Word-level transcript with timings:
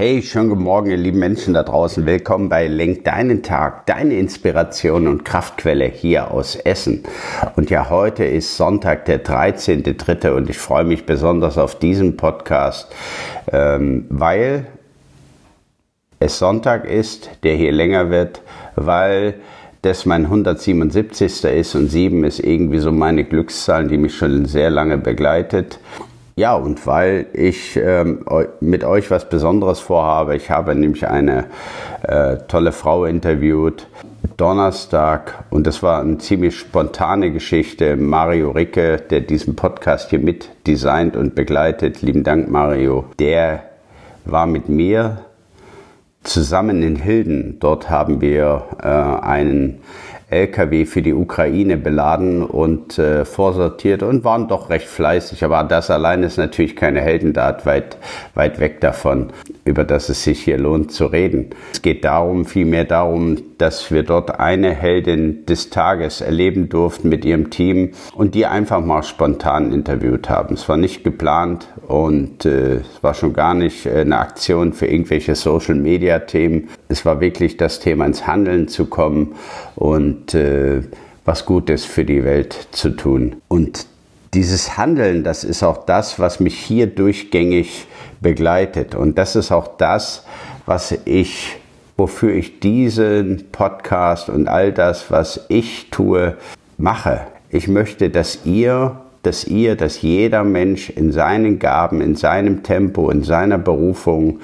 Hey, 0.00 0.22
schönen 0.22 0.48
guten 0.48 0.62
Morgen, 0.62 0.90
ihr 0.90 0.96
lieben 0.96 1.18
Menschen 1.18 1.52
da 1.52 1.62
draußen. 1.62 2.06
Willkommen 2.06 2.48
bei 2.48 2.68
Lenk 2.68 3.04
deinen 3.04 3.42
Tag, 3.42 3.84
deine 3.84 4.14
Inspiration 4.14 5.06
und 5.06 5.26
Kraftquelle 5.26 5.84
hier 5.84 6.30
aus 6.30 6.56
Essen. 6.56 7.02
Und 7.54 7.68
ja, 7.68 7.90
heute 7.90 8.24
ist 8.24 8.56
Sonntag, 8.56 9.04
der 9.04 9.22
13.3. 9.22 10.30
und 10.30 10.48
ich 10.48 10.56
freue 10.56 10.84
mich 10.84 11.04
besonders 11.04 11.58
auf 11.58 11.78
diesen 11.78 12.16
Podcast, 12.16 12.90
ähm, 13.52 14.06
weil 14.08 14.68
es 16.18 16.38
Sonntag 16.38 16.86
ist, 16.86 17.28
der 17.42 17.56
hier 17.56 17.70
länger 17.70 18.08
wird, 18.08 18.40
weil 18.76 19.34
das 19.82 20.06
mein 20.06 20.24
177. 20.24 21.44
ist 21.44 21.74
und 21.74 21.88
7 21.88 22.24
ist 22.24 22.40
irgendwie 22.40 22.78
so 22.78 22.90
meine 22.90 23.24
Glückszahl, 23.24 23.86
die 23.86 23.98
mich 23.98 24.16
schon 24.16 24.46
sehr 24.46 24.70
lange 24.70 24.96
begleitet. 24.96 25.78
Ja, 26.36 26.54
und 26.54 26.86
weil 26.86 27.26
ich 27.32 27.76
ähm, 27.76 28.24
mit 28.60 28.84
euch 28.84 29.10
was 29.10 29.28
Besonderes 29.28 29.80
vorhabe, 29.80 30.36
ich 30.36 30.50
habe 30.50 30.74
nämlich 30.74 31.06
eine 31.06 31.46
äh, 32.02 32.38
tolle 32.48 32.72
Frau 32.72 33.04
interviewt, 33.04 33.86
Donnerstag, 34.36 35.44
und 35.50 35.66
das 35.66 35.82
war 35.82 36.00
eine 36.00 36.18
ziemlich 36.18 36.58
spontane 36.58 37.30
Geschichte. 37.30 37.96
Mario 37.96 38.52
Ricke, 38.52 38.96
der 38.98 39.20
diesen 39.20 39.54
Podcast 39.56 40.10
hier 40.10 40.18
mit 40.18 40.48
designt 40.66 41.16
und 41.16 41.34
begleitet, 41.34 42.00
lieben 42.00 42.24
Dank 42.24 42.48
Mario, 42.48 43.04
der 43.18 43.64
war 44.24 44.46
mit 44.46 44.68
mir 44.68 45.24
zusammen 46.22 46.82
in 46.82 46.96
Hilden. 46.96 47.58
Dort 47.60 47.90
haben 47.90 48.20
wir 48.20 48.64
äh, 48.82 48.86
einen 48.86 49.80
LKW 50.30 50.86
für 50.86 51.02
die 51.02 51.12
Ukraine 51.12 51.76
beladen 51.76 52.42
und 52.42 52.98
äh, 52.98 53.24
vorsortiert 53.24 54.02
und 54.02 54.24
waren 54.24 54.48
doch 54.48 54.70
recht 54.70 54.86
fleißig. 54.86 55.44
Aber 55.44 55.62
das 55.64 55.90
allein 55.90 56.22
ist 56.22 56.36
natürlich 56.38 56.76
keine 56.76 57.00
Heldentat, 57.00 57.66
weit, 57.66 57.96
weit 58.34 58.60
weg 58.60 58.80
davon, 58.80 59.32
über 59.70 59.84
das 59.84 60.08
es 60.08 60.24
sich 60.24 60.42
hier 60.42 60.58
lohnt 60.58 60.92
zu 60.92 61.06
reden. 61.06 61.50
Es 61.72 61.80
geht 61.80 62.04
darum, 62.04 62.44
vielmehr 62.44 62.84
darum, 62.84 63.38
dass 63.56 63.90
wir 63.90 64.02
dort 64.02 64.40
eine 64.40 64.72
Heldin 64.72 65.46
des 65.46 65.70
Tages 65.70 66.20
erleben 66.20 66.68
durften 66.68 67.08
mit 67.08 67.24
ihrem 67.24 67.50
Team 67.50 67.92
und 68.14 68.34
die 68.34 68.46
einfach 68.46 68.84
mal 68.84 69.02
spontan 69.02 69.72
interviewt 69.72 70.28
haben. 70.28 70.54
Es 70.54 70.68
war 70.68 70.76
nicht 70.76 71.04
geplant 71.04 71.68
und 71.86 72.44
äh, 72.44 72.76
es 72.76 73.02
war 73.02 73.14
schon 73.14 73.32
gar 73.32 73.54
nicht 73.54 73.86
äh, 73.86 74.00
eine 74.00 74.18
Aktion 74.18 74.72
für 74.72 74.86
irgendwelche 74.86 75.34
Social-Media-Themen. 75.34 76.68
Es 76.88 77.06
war 77.06 77.20
wirklich 77.20 77.56
das 77.56 77.80
Thema 77.80 78.06
ins 78.06 78.26
Handeln 78.26 78.68
zu 78.68 78.86
kommen 78.86 79.34
und 79.76 80.34
äh, 80.34 80.82
was 81.24 81.46
Gutes 81.46 81.84
für 81.84 82.04
die 82.04 82.24
Welt 82.24 82.68
zu 82.72 82.90
tun. 82.90 83.36
Und 83.46 83.86
dieses 84.34 84.76
Handeln, 84.76 85.24
das 85.24 85.44
ist 85.44 85.62
auch 85.62 85.84
das, 85.84 86.18
was 86.18 86.40
mich 86.40 86.58
hier 86.58 86.86
durchgängig 86.86 87.86
begleitet. 88.20 88.94
Und 88.94 89.18
das 89.18 89.36
ist 89.36 89.50
auch 89.50 89.76
das, 89.76 90.24
was 90.66 90.94
ich, 91.04 91.56
wofür 91.96 92.32
ich 92.34 92.60
diesen 92.60 93.46
Podcast 93.50 94.28
und 94.28 94.48
all 94.48 94.72
das, 94.72 95.10
was 95.10 95.46
ich 95.48 95.90
tue, 95.90 96.36
mache. 96.78 97.22
Ich 97.50 97.66
möchte, 97.66 98.10
dass 98.10 98.40
ihr, 98.44 99.00
dass 99.22 99.44
ihr, 99.44 99.74
dass 99.74 100.00
jeder 100.02 100.44
Mensch 100.44 100.90
in 100.90 101.10
seinen 101.10 101.58
Gaben, 101.58 102.00
in 102.00 102.14
seinem 102.14 102.62
Tempo, 102.62 103.10
in 103.10 103.24
seiner 103.24 103.58
Berufung, 103.58 104.40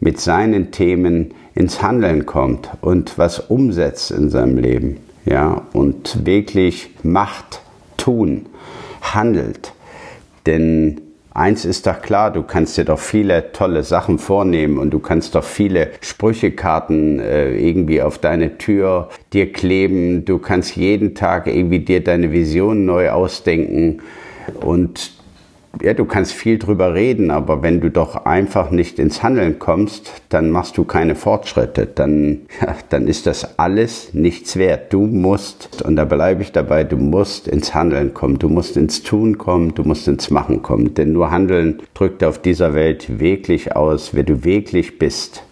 mit 0.00 0.20
seinen 0.20 0.70
Themen 0.70 1.32
ins 1.54 1.82
Handeln 1.82 2.26
kommt 2.26 2.68
und 2.82 3.16
was 3.18 3.38
umsetzt 3.38 4.10
in 4.10 4.28
seinem 4.28 4.58
Leben 4.58 4.98
ja, 5.24 5.62
und 5.72 6.26
wirklich 6.26 6.90
macht, 7.02 7.62
tun, 7.96 8.46
handelt. 9.00 9.72
Denn 10.46 11.00
eins 11.32 11.64
ist 11.64 11.86
doch 11.86 12.00
klar, 12.00 12.32
du 12.32 12.42
kannst 12.42 12.76
dir 12.76 12.84
doch 12.84 12.98
viele 12.98 13.52
tolle 13.52 13.82
Sachen 13.82 14.18
vornehmen 14.18 14.78
und 14.78 14.90
du 14.90 14.98
kannst 14.98 15.34
doch 15.34 15.44
viele 15.44 15.90
Sprüchekarten 16.00 17.20
äh, 17.20 17.56
irgendwie 17.56 18.02
auf 18.02 18.18
deine 18.18 18.58
Tür 18.58 19.08
dir 19.32 19.52
kleben. 19.52 20.24
Du 20.24 20.38
kannst 20.38 20.76
jeden 20.76 21.14
Tag 21.14 21.46
irgendwie 21.46 21.80
dir 21.80 22.02
deine 22.02 22.32
Vision 22.32 22.84
neu 22.84 23.10
ausdenken 23.10 24.00
und 24.60 25.19
ja, 25.80 25.94
du 25.94 26.04
kannst 26.04 26.32
viel 26.32 26.58
drüber 26.58 26.94
reden, 26.94 27.30
aber 27.30 27.62
wenn 27.62 27.80
du 27.80 27.90
doch 27.90 28.26
einfach 28.26 28.70
nicht 28.70 28.98
ins 28.98 29.22
Handeln 29.22 29.58
kommst, 29.58 30.12
dann 30.28 30.50
machst 30.50 30.76
du 30.76 30.84
keine 30.84 31.14
Fortschritte. 31.14 31.86
Dann, 31.86 32.40
ja, 32.60 32.76
dann 32.88 33.06
ist 33.06 33.26
das 33.26 33.58
alles 33.58 34.12
nichts 34.12 34.56
wert. 34.56 34.92
Du 34.92 35.06
musst, 35.06 35.82
und 35.82 35.96
da 35.96 36.04
bleibe 36.04 36.42
ich 36.42 36.52
dabei, 36.52 36.84
du 36.84 36.96
musst 36.96 37.46
ins 37.46 37.74
Handeln 37.74 38.14
kommen, 38.14 38.38
du 38.38 38.48
musst 38.48 38.76
ins 38.76 39.02
Tun 39.02 39.38
kommen, 39.38 39.74
du 39.74 39.84
musst 39.84 40.08
ins 40.08 40.30
Machen 40.30 40.62
kommen. 40.62 40.94
Denn 40.94 41.12
nur 41.12 41.30
Handeln 41.30 41.80
drückt 41.94 42.24
auf 42.24 42.40
dieser 42.40 42.74
Welt 42.74 43.20
wirklich 43.20 43.74
aus, 43.76 44.12
wer 44.12 44.24
du 44.24 44.44
wirklich 44.44 44.98
bist. 44.98 45.44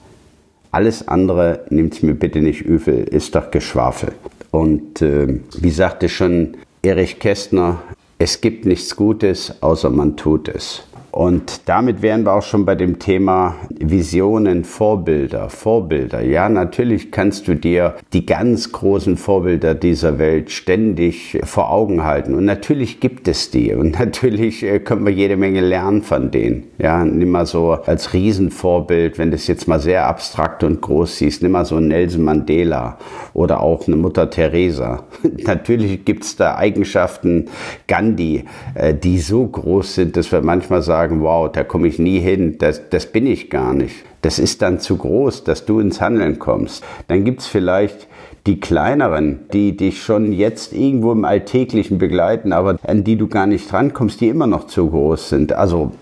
Alles 0.73 1.09
andere, 1.09 1.65
nimmt's 1.71 2.03
mir 2.03 2.15
bitte 2.15 2.41
nicht 2.41 2.63
übel, 2.63 3.05
ist 3.05 3.35
doch 3.35 3.51
Geschwafel. 3.51 4.13
Und 4.51 5.01
äh, 5.01 5.41
wie 5.59 5.71
sagte 5.71 6.09
schon 6.09 6.57
Erich 6.83 7.19
Kästner, 7.19 7.83
es 8.19 8.41
gibt 8.41 8.67
nichts 8.67 8.97
Gutes, 8.97 9.63
außer 9.63 9.91
man 9.91 10.17
tut 10.17 10.49
es. 10.49 10.83
Und 11.11 11.69
damit 11.69 12.03
wären 12.03 12.25
wir 12.25 12.35
auch 12.35 12.43
schon 12.43 12.67
bei 12.67 12.75
dem 12.75 12.99
Thema 12.99 13.57
Visionen, 13.71 14.65
Vorbilder, 14.65 15.49
Vorbilder. 15.49 16.21
Ja, 16.21 16.51
natürlich 16.51 17.11
kannst 17.11 17.49
du 17.49 17.55
dir 17.55 17.95
die 18.13 18.27
ganz 18.27 18.73
großen 18.73 19.17
Vorbilder 19.17 19.75
dieser 19.75 20.19
Welt 20.19 20.51
ständig 20.51 21.39
vor 21.45 21.71
Augen 21.71 22.05
halten. 22.05 22.35
Und 22.35 22.45
natürlich 22.45 23.01
gibt 23.01 23.27
es 23.27 23.51
die. 23.51 23.73
Und 23.73 23.93
natürlich 23.99 24.63
äh, 24.63 24.81
können 24.81 25.07
wir 25.07 25.13
jede 25.13 25.37
Menge 25.37 25.61
lernen 25.61 26.03
von 26.03 26.31
denen. 26.31 26.65
Ja, 26.79 27.05
nimm 27.05 27.31
mal 27.31 27.47
so 27.47 27.73
als 27.73 28.13
Riesenvorbild, 28.13 29.19
wenn 29.19 29.31
du 29.31 29.37
es 29.37 29.47
jetzt 29.47 29.67
mal 29.67 29.81
sehr 29.81 30.07
abstrakt 30.07 30.63
und 30.63 30.83
groß 30.83 31.19
siehst, 31.19 31.43
nimm 31.43 31.53
mal 31.53 31.65
so 31.65 31.81
Nelson 31.81 32.23
Mandela 32.23 32.99
oder 33.33 33.63
auch 33.63 33.87
eine 33.87 33.97
Mutter 33.97 34.29
Teresa. 34.29 35.05
natürlich 35.45 36.05
gibt 36.05 36.25
es 36.25 36.37
da 36.37 36.57
Eigenschaften 36.57 37.47
Gandhi, 37.87 38.45
äh, 38.75 38.93
die 38.93 39.19
so 39.19 39.47
groß 39.47 39.95
sind, 39.95 40.17
dass 40.17 40.31
wir 40.31 40.43
manchmal 40.43 40.83
sagen, 40.83 40.98
sagen, 40.99 41.23
wow, 41.23 41.51
da 41.51 41.63
komme 41.63 41.87
ich 41.87 42.01
nie 42.01 42.19
hin, 42.19 42.57
das, 42.59 42.91
das 42.91 43.07
bin 43.07 43.27
ich 43.27 43.51
gar 43.51 43.73
nicht. 43.73 44.05
Das 44.23 44.41
ist 44.41 44.63
dann 44.63 44.81
zu 44.81 44.97
groß, 44.97 45.45
dass 45.45 45.65
du 45.65 45.79
ins 45.79 46.01
Handeln 46.01 46.41
kommst. 46.41 46.83
Dann 47.07 47.23
gibt 47.25 47.41
es 47.41 47.47
vielleicht 47.47 48.09
die 48.49 48.59
kleineren, 48.59 49.41
die 49.53 49.77
dich 49.77 50.03
schon 50.03 50.33
jetzt 50.33 50.73
irgendwo 50.73 51.13
im 51.13 51.25
Alltäglichen 51.25 51.99
begleiten, 51.99 52.53
aber 52.53 52.79
an 52.83 53.05
die 53.05 53.15
du 53.15 53.29
gar 53.29 53.47
nicht 53.47 53.71
drankommst, 53.71 54.21
die 54.21 54.29
immer 54.29 54.49
noch 54.49 54.67
zu 54.67 54.91
groß 54.91 55.29
sind. 55.29 55.53
Also 55.53 55.93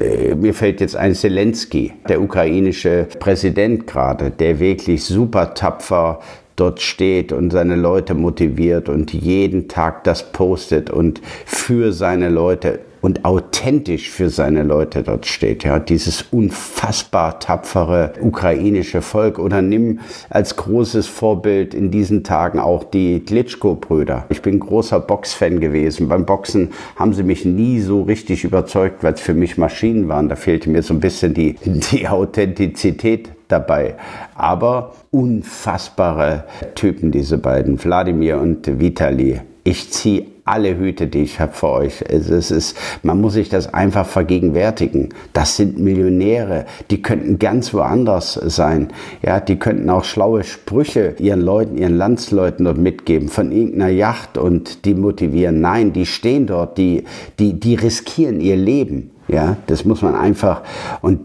äh, 0.00 0.34
mir 0.34 0.54
fällt 0.54 0.80
jetzt 0.80 0.96
ein 0.96 1.14
Zelensky, 1.14 1.92
der 2.08 2.22
ukrainische 2.22 3.06
Präsident 3.18 3.86
gerade, 3.86 4.30
der 4.30 4.60
wirklich 4.60 5.04
super 5.04 5.52
tapfer 5.52 6.20
dort 6.56 6.80
steht 6.80 7.32
und 7.32 7.50
seine 7.50 7.76
Leute 7.76 8.14
motiviert 8.14 8.88
und 8.88 9.12
jeden 9.12 9.68
Tag 9.68 10.04
das 10.04 10.32
postet 10.32 10.90
und 10.90 11.20
für 11.44 11.92
seine 11.92 12.30
Leute 12.30 12.80
und 13.00 13.24
authentisch 13.24 14.10
für 14.10 14.30
seine 14.30 14.62
Leute 14.62 15.02
dort 15.02 15.26
steht. 15.26 15.64
Ja, 15.64 15.78
dieses 15.78 16.22
unfassbar 16.30 17.38
tapfere 17.40 18.12
ukrainische 18.20 19.02
Volk. 19.02 19.38
Oder 19.38 19.62
nimm 19.62 20.00
als 20.30 20.56
großes 20.56 21.06
Vorbild 21.06 21.74
in 21.74 21.90
diesen 21.90 22.24
Tagen 22.24 22.58
auch 22.58 22.84
die 22.84 23.20
Klitschko-Brüder. 23.20 24.26
Ich 24.28 24.42
bin 24.42 24.58
großer 24.58 25.00
Boxfan 25.00 25.60
gewesen. 25.60 26.08
Beim 26.08 26.26
Boxen 26.26 26.70
haben 26.96 27.12
sie 27.12 27.22
mich 27.22 27.44
nie 27.44 27.80
so 27.80 28.02
richtig 28.02 28.44
überzeugt, 28.44 29.02
weil 29.02 29.14
es 29.14 29.20
für 29.20 29.34
mich 29.34 29.58
Maschinen 29.58 30.08
waren. 30.08 30.28
Da 30.28 30.36
fehlte 30.36 30.70
mir 30.70 30.82
so 30.82 30.94
ein 30.94 31.00
bisschen 31.00 31.34
die, 31.34 31.56
die 31.92 32.08
Authentizität 32.08 33.30
dabei. 33.48 33.96
Aber 34.34 34.92
unfassbare 35.10 36.44
Typen, 36.74 37.10
diese 37.10 37.38
beiden, 37.38 37.82
Wladimir 37.82 38.38
und 38.38 38.80
Vitali. 38.80 39.40
Ich 39.64 39.90
ziehe 39.90 40.26
alle 40.48 40.76
Hüte, 40.76 41.06
die 41.06 41.22
ich 41.22 41.40
habe 41.40 41.52
für 41.52 41.68
euch. 41.68 42.02
Es 42.08 42.50
ist, 42.50 42.76
man 43.02 43.20
muss 43.20 43.34
sich 43.34 43.48
das 43.48 43.72
einfach 43.72 44.06
vergegenwärtigen. 44.06 45.10
Das 45.32 45.56
sind 45.56 45.78
Millionäre, 45.78 46.66
die 46.90 47.02
könnten 47.02 47.38
ganz 47.38 47.74
woanders 47.74 48.34
sein. 48.34 48.88
Ja, 49.22 49.40
die 49.40 49.58
könnten 49.58 49.88
auch 49.90 50.04
schlaue 50.04 50.44
Sprüche 50.44 51.14
ihren 51.18 51.40
Leuten, 51.40 51.76
ihren 51.76 51.96
Landsleuten 51.96 52.64
dort 52.64 52.78
mitgeben 52.78 53.28
von 53.28 53.52
irgendeiner 53.52 53.90
Yacht 53.90 54.38
und 54.38 54.84
die 54.84 54.94
motivieren. 54.94 55.60
Nein, 55.60 55.92
die 55.92 56.06
stehen 56.06 56.46
dort, 56.46 56.78
die, 56.78 57.04
die, 57.38 57.58
die 57.58 57.74
riskieren 57.74 58.40
ihr 58.40 58.56
Leben. 58.56 59.10
Ja, 59.28 59.58
das 59.66 59.84
muss 59.84 60.00
man 60.00 60.14
einfach 60.14 60.62
und 61.02 61.20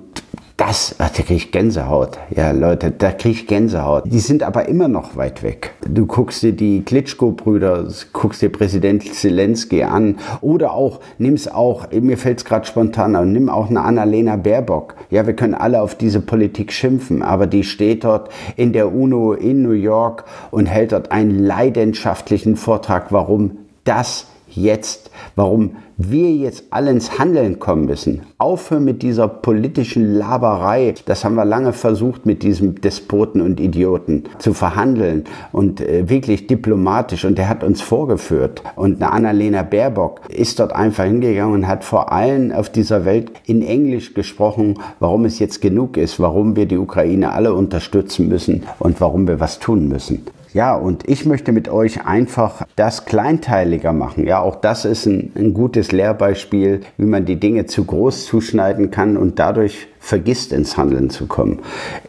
Das, 0.55 0.95
ach, 0.99 1.09
da 1.09 1.23
kriege 1.23 1.33
ich 1.33 1.51
Gänsehaut. 1.51 2.19
Ja, 2.29 2.51
Leute, 2.51 2.91
da 2.91 3.11
kriege 3.11 3.31
ich 3.31 3.47
Gänsehaut. 3.47 4.03
Die 4.05 4.19
sind 4.19 4.43
aber 4.43 4.67
immer 4.67 4.87
noch 4.87 5.15
weit 5.15 5.41
weg. 5.41 5.73
Du 5.87 6.05
guckst 6.05 6.43
dir 6.43 6.53
die 6.53 6.83
Klitschko-Brüder, 6.83 7.87
guckst 8.13 8.43
dir 8.43 8.49
Präsident 8.51 9.03
Zelensky 9.15 9.81
an 9.81 10.17
oder 10.41 10.73
auch, 10.73 10.99
nimm's 11.17 11.47
auch, 11.47 11.87
mir 11.91 12.19
fällt 12.19 12.37
es 12.37 12.45
gerade 12.45 12.67
spontan 12.67 13.15
an, 13.15 13.31
nimm 13.31 13.49
auch 13.49 13.69
eine 13.69 13.81
Annalena 13.81 14.35
Baerbock. 14.35 14.93
Ja, 15.09 15.25
wir 15.25 15.35
können 15.35 15.55
alle 15.55 15.81
auf 15.81 15.95
diese 15.95 16.21
Politik 16.21 16.71
schimpfen, 16.71 17.23
aber 17.23 17.47
die 17.47 17.63
steht 17.63 18.03
dort 18.03 18.29
in 18.55 18.73
der 18.73 18.93
UNO 18.93 19.33
in 19.33 19.63
New 19.63 19.71
York 19.71 20.25
und 20.51 20.67
hält 20.67 20.91
dort 20.91 21.11
einen 21.11 21.43
leidenschaftlichen 21.43 22.57
Vortrag, 22.57 23.11
warum 23.11 23.57
das 23.85 24.27
jetzt, 24.49 25.09
warum 25.35 25.77
wir 26.11 26.31
jetzt 26.31 26.65
alle 26.71 26.91
ins 26.91 27.19
Handeln 27.19 27.59
kommen 27.59 27.85
müssen. 27.85 28.21
Aufhören 28.37 28.83
mit 28.83 29.01
dieser 29.01 29.27
politischen 29.27 30.15
Laberei. 30.15 30.93
Das 31.05 31.23
haben 31.23 31.35
wir 31.35 31.45
lange 31.45 31.73
versucht, 31.73 32.25
mit 32.25 32.43
diesem 32.43 32.81
Despoten 32.81 33.41
und 33.41 33.59
Idioten 33.59 34.23
zu 34.39 34.53
verhandeln 34.53 35.25
und 35.51 35.81
äh, 35.81 36.09
wirklich 36.09 36.47
diplomatisch. 36.47 37.25
Und 37.25 37.37
der 37.37 37.49
hat 37.49 37.63
uns 37.63 37.81
vorgeführt. 37.81 38.63
Und 38.75 39.01
eine 39.01 39.11
Annalena 39.11 39.63
Baerbock 39.63 40.21
ist 40.29 40.59
dort 40.59 40.73
einfach 40.73 41.05
hingegangen 41.05 41.53
und 41.53 41.67
hat 41.67 41.83
vor 41.83 42.11
allen 42.11 42.51
auf 42.51 42.69
dieser 42.69 43.05
Welt 43.05 43.31
in 43.45 43.61
Englisch 43.61 44.13
gesprochen, 44.13 44.79
warum 44.99 45.25
es 45.25 45.39
jetzt 45.39 45.61
genug 45.61 45.97
ist, 45.97 46.19
warum 46.19 46.55
wir 46.55 46.65
die 46.65 46.77
Ukraine 46.77 47.33
alle 47.33 47.53
unterstützen 47.53 48.27
müssen 48.27 48.63
und 48.79 48.99
warum 49.01 49.27
wir 49.27 49.39
was 49.39 49.59
tun 49.59 49.87
müssen. 49.87 50.23
Ja, 50.53 50.75
und 50.75 51.09
ich 51.09 51.25
möchte 51.25 51.51
mit 51.51 51.67
euch 51.67 52.05
einfach 52.05 52.61
das 52.75 53.05
kleinteiliger 53.05 53.91
machen. 53.91 54.27
Ja, 54.27 54.39
auch 54.39 54.55
das 54.55 54.85
ist 54.85 55.07
ein, 55.07 55.31
ein, 55.35 55.53
gutes 55.55 55.91
Lehrbeispiel, 55.91 56.81
wie 56.97 57.05
man 57.05 57.25
die 57.25 57.39
Dinge 57.39 57.65
zu 57.65 57.85
groß 57.85 58.27
zuschneiden 58.27 58.91
kann 58.91 59.17
und 59.17 59.39
dadurch 59.39 59.87
vergisst 59.99 60.53
ins 60.53 60.77
Handeln 60.77 61.09
zu 61.09 61.25
kommen. 61.25 61.59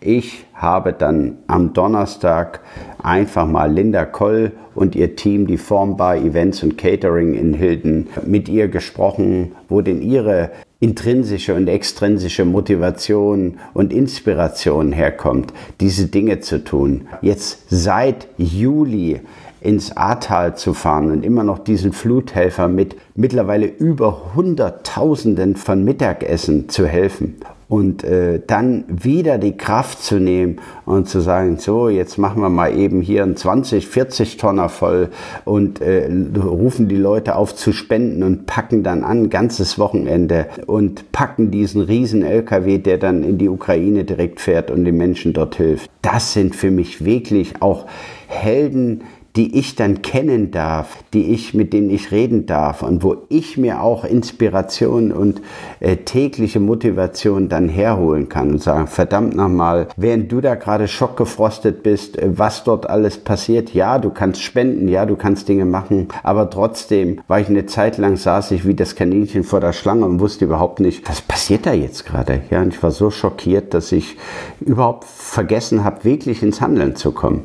Ich 0.00 0.44
habe 0.52 0.92
dann 0.92 1.38
am 1.46 1.72
Donnerstag 1.72 2.60
einfach 3.02 3.46
mal 3.46 3.72
Linda 3.72 4.04
Koll 4.04 4.52
und 4.74 4.94
ihr 4.94 5.16
Team, 5.16 5.46
die 5.46 5.56
Formbar 5.56 6.16
Events 6.16 6.62
und 6.62 6.76
Catering 6.76 7.34
in 7.34 7.54
Hilden, 7.54 8.08
mit 8.26 8.48
ihr 8.50 8.68
gesprochen, 8.68 9.52
wo 9.68 9.80
denn 9.80 10.02
ihre 10.02 10.50
intrinsische 10.84 11.54
und 11.54 11.66
extrinsische 11.66 12.44
Motivation 12.44 13.58
und 13.72 13.90
Inspiration 13.90 14.92
herkommt, 14.92 15.50
diese 15.80 16.08
Dinge 16.08 16.40
zu 16.40 16.62
tun. 16.62 17.08
Jetzt 17.22 17.64
seit 17.70 18.28
Juli 18.36 19.22
ins 19.62 19.96
Ahrtal 19.96 20.58
zu 20.58 20.74
fahren 20.74 21.10
und 21.10 21.24
immer 21.24 21.42
noch 21.42 21.58
diesen 21.58 21.94
Fluthelfer 21.94 22.68
mit 22.68 22.96
mittlerweile 23.14 23.64
über 23.64 24.34
Hunderttausenden 24.34 25.56
von 25.56 25.84
Mittagessen 25.84 26.68
zu 26.68 26.86
helfen 26.86 27.36
und 27.68 28.04
äh, 28.04 28.40
dann 28.46 28.84
wieder 28.88 29.38
die 29.38 29.56
Kraft 29.56 30.02
zu 30.02 30.16
nehmen 30.16 30.60
und 30.86 31.08
zu 31.08 31.20
sagen, 31.20 31.58
so, 31.58 31.88
jetzt 31.88 32.18
machen 32.18 32.42
wir 32.42 32.48
mal 32.48 32.76
eben 32.76 33.00
hier 33.00 33.22
einen 33.22 33.36
20, 33.36 33.86
40 33.86 34.36
Tonner 34.36 34.68
voll 34.68 35.10
und 35.44 35.80
äh, 35.80 36.08
rufen 36.36 36.88
die 36.88 36.96
Leute 36.96 37.36
auf 37.36 37.54
zu 37.54 37.72
spenden 37.72 38.22
und 38.22 38.46
packen 38.46 38.82
dann 38.82 39.04
an, 39.04 39.30
ganzes 39.30 39.78
Wochenende 39.78 40.46
und 40.66 41.12
packen 41.12 41.50
diesen 41.50 41.82
riesen 41.82 42.22
LKW, 42.22 42.78
der 42.78 42.98
dann 42.98 43.22
in 43.24 43.38
die 43.38 43.48
Ukraine 43.48 44.04
direkt 44.04 44.40
fährt 44.40 44.70
und 44.70 44.84
den 44.84 44.96
Menschen 44.96 45.32
dort 45.32 45.56
hilft. 45.56 45.90
Das 46.02 46.32
sind 46.32 46.54
für 46.54 46.70
mich 46.70 47.04
wirklich 47.04 47.62
auch 47.62 47.86
Helden, 48.26 49.02
die 49.36 49.58
ich 49.58 49.74
dann 49.74 50.02
kennen 50.02 50.52
darf, 50.52 50.98
die 51.12 51.32
ich, 51.32 51.54
mit 51.54 51.72
denen 51.72 51.90
ich 51.90 52.12
reden 52.12 52.46
darf 52.46 52.82
und 52.82 53.02
wo 53.02 53.16
ich 53.28 53.56
mir 53.56 53.82
auch 53.82 54.04
Inspiration 54.04 55.10
und 55.10 55.42
äh, 55.80 55.96
tägliche 55.96 56.60
Motivation 56.60 57.48
dann 57.48 57.68
herholen 57.68 58.28
kann 58.28 58.52
und 58.52 58.62
sagen, 58.62 58.86
verdammt 58.86 59.34
nochmal, 59.34 59.88
während 59.96 60.30
du 60.30 60.40
da 60.40 60.54
gerade 60.54 60.86
schockgefrostet 60.86 61.82
bist, 61.82 62.16
äh, 62.16 62.38
was 62.38 62.62
dort 62.62 62.88
alles 62.88 63.18
passiert, 63.18 63.74
ja, 63.74 63.98
du 63.98 64.10
kannst 64.10 64.40
spenden, 64.40 64.86
ja, 64.86 65.04
du 65.04 65.16
kannst 65.16 65.48
Dinge 65.48 65.64
machen, 65.64 66.08
aber 66.22 66.48
trotzdem 66.48 67.20
war 67.26 67.40
ich 67.40 67.48
eine 67.48 67.66
Zeit 67.66 67.98
lang, 67.98 68.16
saß 68.16 68.52
ich 68.52 68.64
wie 68.64 68.74
das 68.74 68.94
Kaninchen 68.94 69.42
vor 69.42 69.58
der 69.58 69.72
Schlange 69.72 70.04
und 70.04 70.20
wusste 70.20 70.44
überhaupt 70.44 70.78
nicht, 70.78 71.08
was 71.08 71.20
passiert 71.20 71.66
da 71.66 71.72
jetzt 71.72 72.06
gerade, 72.06 72.42
ja, 72.50 72.62
und 72.62 72.72
ich 72.72 72.82
war 72.84 72.92
so 72.92 73.10
schockiert, 73.10 73.74
dass 73.74 73.90
ich 73.90 74.16
überhaupt 74.60 75.04
vergessen 75.04 75.82
habe, 75.82 76.04
wirklich 76.04 76.40
ins 76.44 76.60
Handeln 76.60 76.94
zu 76.94 77.10
kommen. 77.10 77.42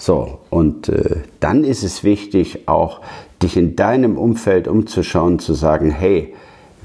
So, 0.00 0.38
und 0.48 0.88
äh, 0.88 1.16
dann 1.40 1.64
ist 1.64 1.82
es 1.82 2.04
wichtig, 2.04 2.68
auch 2.68 3.00
dich 3.42 3.56
in 3.56 3.74
deinem 3.74 4.16
Umfeld 4.16 4.68
umzuschauen, 4.68 5.40
zu 5.40 5.54
sagen, 5.54 5.90
hey, 5.90 6.34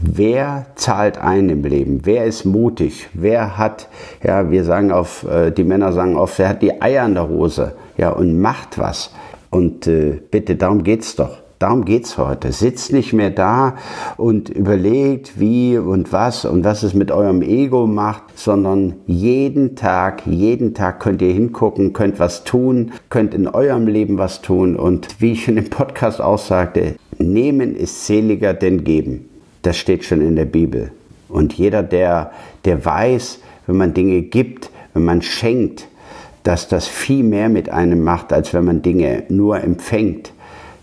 wer 0.02 0.66
zahlt 0.76 1.20
ein 1.20 1.48
im 1.50 1.64
Leben? 1.64 2.02
Wer 2.04 2.26
ist 2.26 2.44
mutig? 2.44 3.10
Wer 3.14 3.58
hat, 3.60 3.88
ja, 4.24 4.50
wir 4.50 4.64
sagen 4.64 4.92
auf, 4.92 5.28
äh, 5.28 5.52
die 5.52 5.64
Männer 5.64 5.94
sagen 5.94 6.18
oft, 6.18 6.40
wer 6.40 6.50
hat 6.50 6.64
die 6.64 6.82
Eier 6.82 7.06
in 7.06 7.14
der 7.14 7.30
Hose? 7.30 7.76
Ja, 7.98 8.10
und 8.10 8.42
macht 8.42 8.80
was. 8.80 9.14
Und 9.52 9.86
äh, 9.86 10.20
bitte, 10.32 10.56
darum 10.56 10.84
geht's 10.84 11.16
doch. 11.16 11.43
Darum 11.64 11.86
geht's 11.86 12.18
heute. 12.18 12.52
Sitzt 12.52 12.92
nicht 12.92 13.14
mehr 13.14 13.30
da 13.30 13.78
und 14.18 14.50
überlegt, 14.50 15.40
wie 15.40 15.78
und 15.78 16.12
was 16.12 16.44
und 16.44 16.66
was 16.66 16.84
es 16.84 16.94
mit 16.94 17.10
eurem 17.10 17.42
Ego 17.42 17.88
macht, 17.88 18.38
sondern 18.38 18.96
jeden 19.08 19.78
Tag, 19.78 20.24
jeden 20.28 20.74
Tag 20.74 21.00
könnt 21.00 21.22
ihr 21.22 21.32
hingucken, 21.32 21.94
könnt 21.94 22.20
was 22.20 22.44
tun, 22.44 22.92
könnt 23.10 23.34
in 23.34 23.48
eurem 23.48 23.88
Leben 23.88 24.18
was 24.18 24.42
tun. 24.42 24.76
Und 24.76 25.22
wie 25.22 25.32
ich 25.32 25.48
in 25.48 25.56
dem 25.56 25.70
Podcast 25.70 26.20
auch 26.20 26.38
sagte, 26.38 26.96
nehmen 27.18 27.78
ist 27.78 28.08
seliger 28.08 28.54
denn 28.54 28.84
geben. 28.84 29.30
Das 29.62 29.78
steht 29.78 30.04
schon 30.04 30.20
in 30.20 30.36
der 30.36 30.44
Bibel. 30.44 30.92
Und 31.30 31.54
jeder, 31.54 31.82
der, 31.82 32.32
der 32.66 32.84
weiß, 32.84 33.40
wenn 33.68 33.78
man 33.78 33.94
Dinge 33.94 34.22
gibt, 34.22 34.70
wenn 34.94 35.06
man 35.06 35.22
schenkt, 35.22 35.88
dass 36.44 36.68
das 36.68 36.90
viel 36.90 37.24
mehr 37.24 37.48
mit 37.48 37.70
einem 37.70 38.04
macht, 38.04 38.34
als 38.34 38.54
wenn 38.54 38.66
man 38.66 38.82
Dinge 38.82 39.24
nur 39.30 39.64
empfängt 39.64 40.34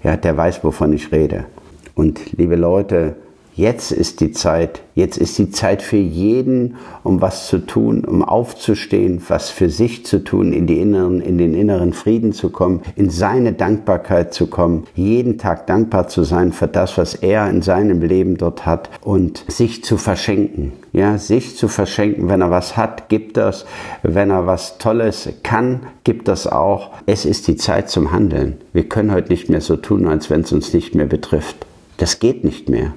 ja, 0.02 0.17
der 0.17 0.37
weiß, 0.37 0.64
wovon 0.64 0.93
ich 0.93 1.12
rede. 1.12 1.47
Und 1.94 2.32
liebe 2.32 2.56
Leute, 2.56 3.17
jetzt 3.61 3.93
ist 3.93 4.21
die 4.21 4.33
Zeit, 4.33 4.81
jetzt 4.95 5.19
ist 5.19 5.39
die 5.39 5.51
Zeit 5.51 5.83
für 5.83 5.99
jeden, 5.99 6.77
um 7.03 7.21
was 7.21 7.47
zu 7.47 7.59
tun, 7.59 8.05
um 8.07 8.25
aufzustehen, 8.25 9.23
was 9.29 9.51
für 9.51 9.69
sich 9.69 10.07
zu 10.07 10.25
tun, 10.25 10.55
in, 10.55 10.67
die 10.67 10.81
inneren, 10.81 11.21
in 11.21 11.37
den 11.37 11.55
inneren 11.55 11.93
Frieden 11.93 12.33
zu 12.33 12.49
kommen, 12.49 12.81
in 12.97 13.11
seine 13.11 13.53
Dankbarkeit 13.53 14.33
zu 14.33 14.47
kommen, 14.47 14.85
jeden 14.95 15.37
Tag 15.37 15.67
dankbar 15.67 16.09
zu 16.09 16.25
sein 16.25 16.53
für 16.53 16.69
das, 16.69 16.97
was 16.97 17.15
er 17.15 17.51
in 17.51 17.61
seinem 17.61 18.01
Leben 18.01 18.39
dort 18.39 18.65
hat 18.65 18.89
und 19.03 19.45
sich 19.49 19.85
zu 19.85 19.99
verschenken. 19.99 20.73
Ja, 20.93 21.19
sich 21.19 21.56
zu 21.56 21.69
verschenken, 21.69 22.29
wenn 22.29 22.41
er 22.41 22.51
was 22.51 22.77
hat, 22.77 23.09
gibt 23.09 23.37
das. 23.37 23.65
Wenn 24.03 24.31
er 24.31 24.47
was 24.47 24.79
Tolles 24.79 25.29
kann, 25.45 25.81
gibt 26.03 26.27
das 26.27 26.49
auch. 26.49 26.91
Es 27.06 27.25
ist 27.25 27.47
die 27.47 27.55
Zeit 27.55 27.91
zum 27.91 28.11
Handeln. 28.11 28.56
Wir 28.73 28.89
können 28.89 29.13
heute 29.13 29.29
nicht 29.29 29.49
mehr 29.49 29.61
so 29.61 29.77
tun, 29.77 30.09
als 30.09 30.31
wenn 30.31 30.41
es 30.41 30.51
uns 30.51 30.73
nicht 30.73 30.97
mehr 30.97 31.06
betrifft. 31.06 31.65
Das 31.99 32.19
geht 32.19 32.43
nicht 32.43 32.69
mehr. 32.69 32.93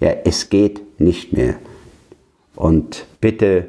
Ja, 0.00 0.10
es 0.24 0.50
geht 0.50 1.00
nicht 1.00 1.32
mehr. 1.32 1.54
Und 2.54 3.06
bitte, 3.20 3.66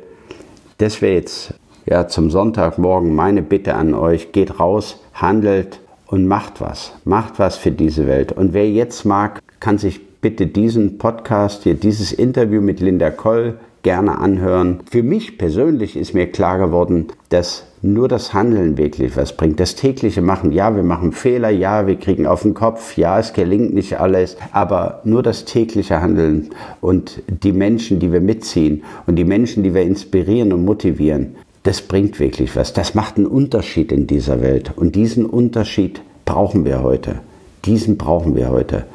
das 0.77 1.01
wäre 1.01 1.15
jetzt 1.15 1.53
ja, 1.85 2.07
zum 2.07 2.29
Sonntagmorgen 2.29 3.15
meine 3.15 3.41
Bitte 3.41 3.75
an 3.75 3.93
euch. 3.93 4.31
Geht 4.31 4.59
raus, 4.59 4.99
handelt 5.13 5.79
und 6.07 6.27
macht 6.27 6.61
was. 6.61 6.93
Macht 7.05 7.39
was 7.39 7.57
für 7.57 7.71
diese 7.71 8.07
Welt. 8.07 8.31
Und 8.31 8.53
wer 8.53 8.69
jetzt 8.69 9.05
mag, 9.05 9.41
kann 9.59 9.77
sich 9.77 10.01
bitte 10.21 10.47
diesen 10.47 10.97
Podcast 10.97 11.63
hier, 11.63 11.75
dieses 11.75 12.11
Interview 12.11 12.61
mit 12.61 12.79
Linda 12.79 13.09
Koll 13.09 13.57
gerne 13.83 14.17
anhören. 14.17 14.81
Für 14.89 15.03
mich 15.03 15.37
persönlich 15.37 15.95
ist 15.95 16.13
mir 16.13 16.31
klar 16.31 16.57
geworden, 16.57 17.07
dass 17.29 17.66
nur 17.81 18.07
das 18.07 18.33
Handeln 18.33 18.77
wirklich 18.77 19.15
was 19.15 19.37
bringt. 19.37 19.59
Das 19.59 19.75
tägliche 19.75 20.21
Machen, 20.21 20.51
ja, 20.51 20.75
wir 20.75 20.83
machen 20.83 21.11
Fehler, 21.11 21.49
ja, 21.49 21.85
wir 21.87 21.95
kriegen 21.97 22.25
auf 22.25 22.41
den 22.41 22.53
Kopf, 22.53 22.97
ja, 22.97 23.19
es 23.19 23.33
gelingt 23.33 23.73
nicht 23.73 23.99
alles, 23.99 24.37
aber 24.51 25.01
nur 25.03 25.21
das 25.23 25.45
tägliche 25.45 26.01
Handeln 26.01 26.49
und 26.81 27.21
die 27.27 27.51
Menschen, 27.51 27.99
die 27.99 28.11
wir 28.11 28.21
mitziehen 28.21 28.83
und 29.05 29.15
die 29.15 29.25
Menschen, 29.25 29.63
die 29.63 29.73
wir 29.73 29.83
inspirieren 29.83 30.53
und 30.53 30.65
motivieren, 30.65 31.35
das 31.63 31.81
bringt 31.81 32.19
wirklich 32.19 32.55
was. 32.55 32.73
Das 32.73 32.95
macht 32.95 33.17
einen 33.17 33.27
Unterschied 33.27 33.91
in 33.91 34.07
dieser 34.07 34.41
Welt 34.41 34.71
und 34.75 34.95
diesen 34.95 35.25
Unterschied 35.25 36.01
brauchen 36.25 36.65
wir 36.65 36.81
heute. 36.81 37.19
Diesen 37.65 37.97
brauchen 37.97 38.35
wir 38.35 38.49
heute. 38.49 38.85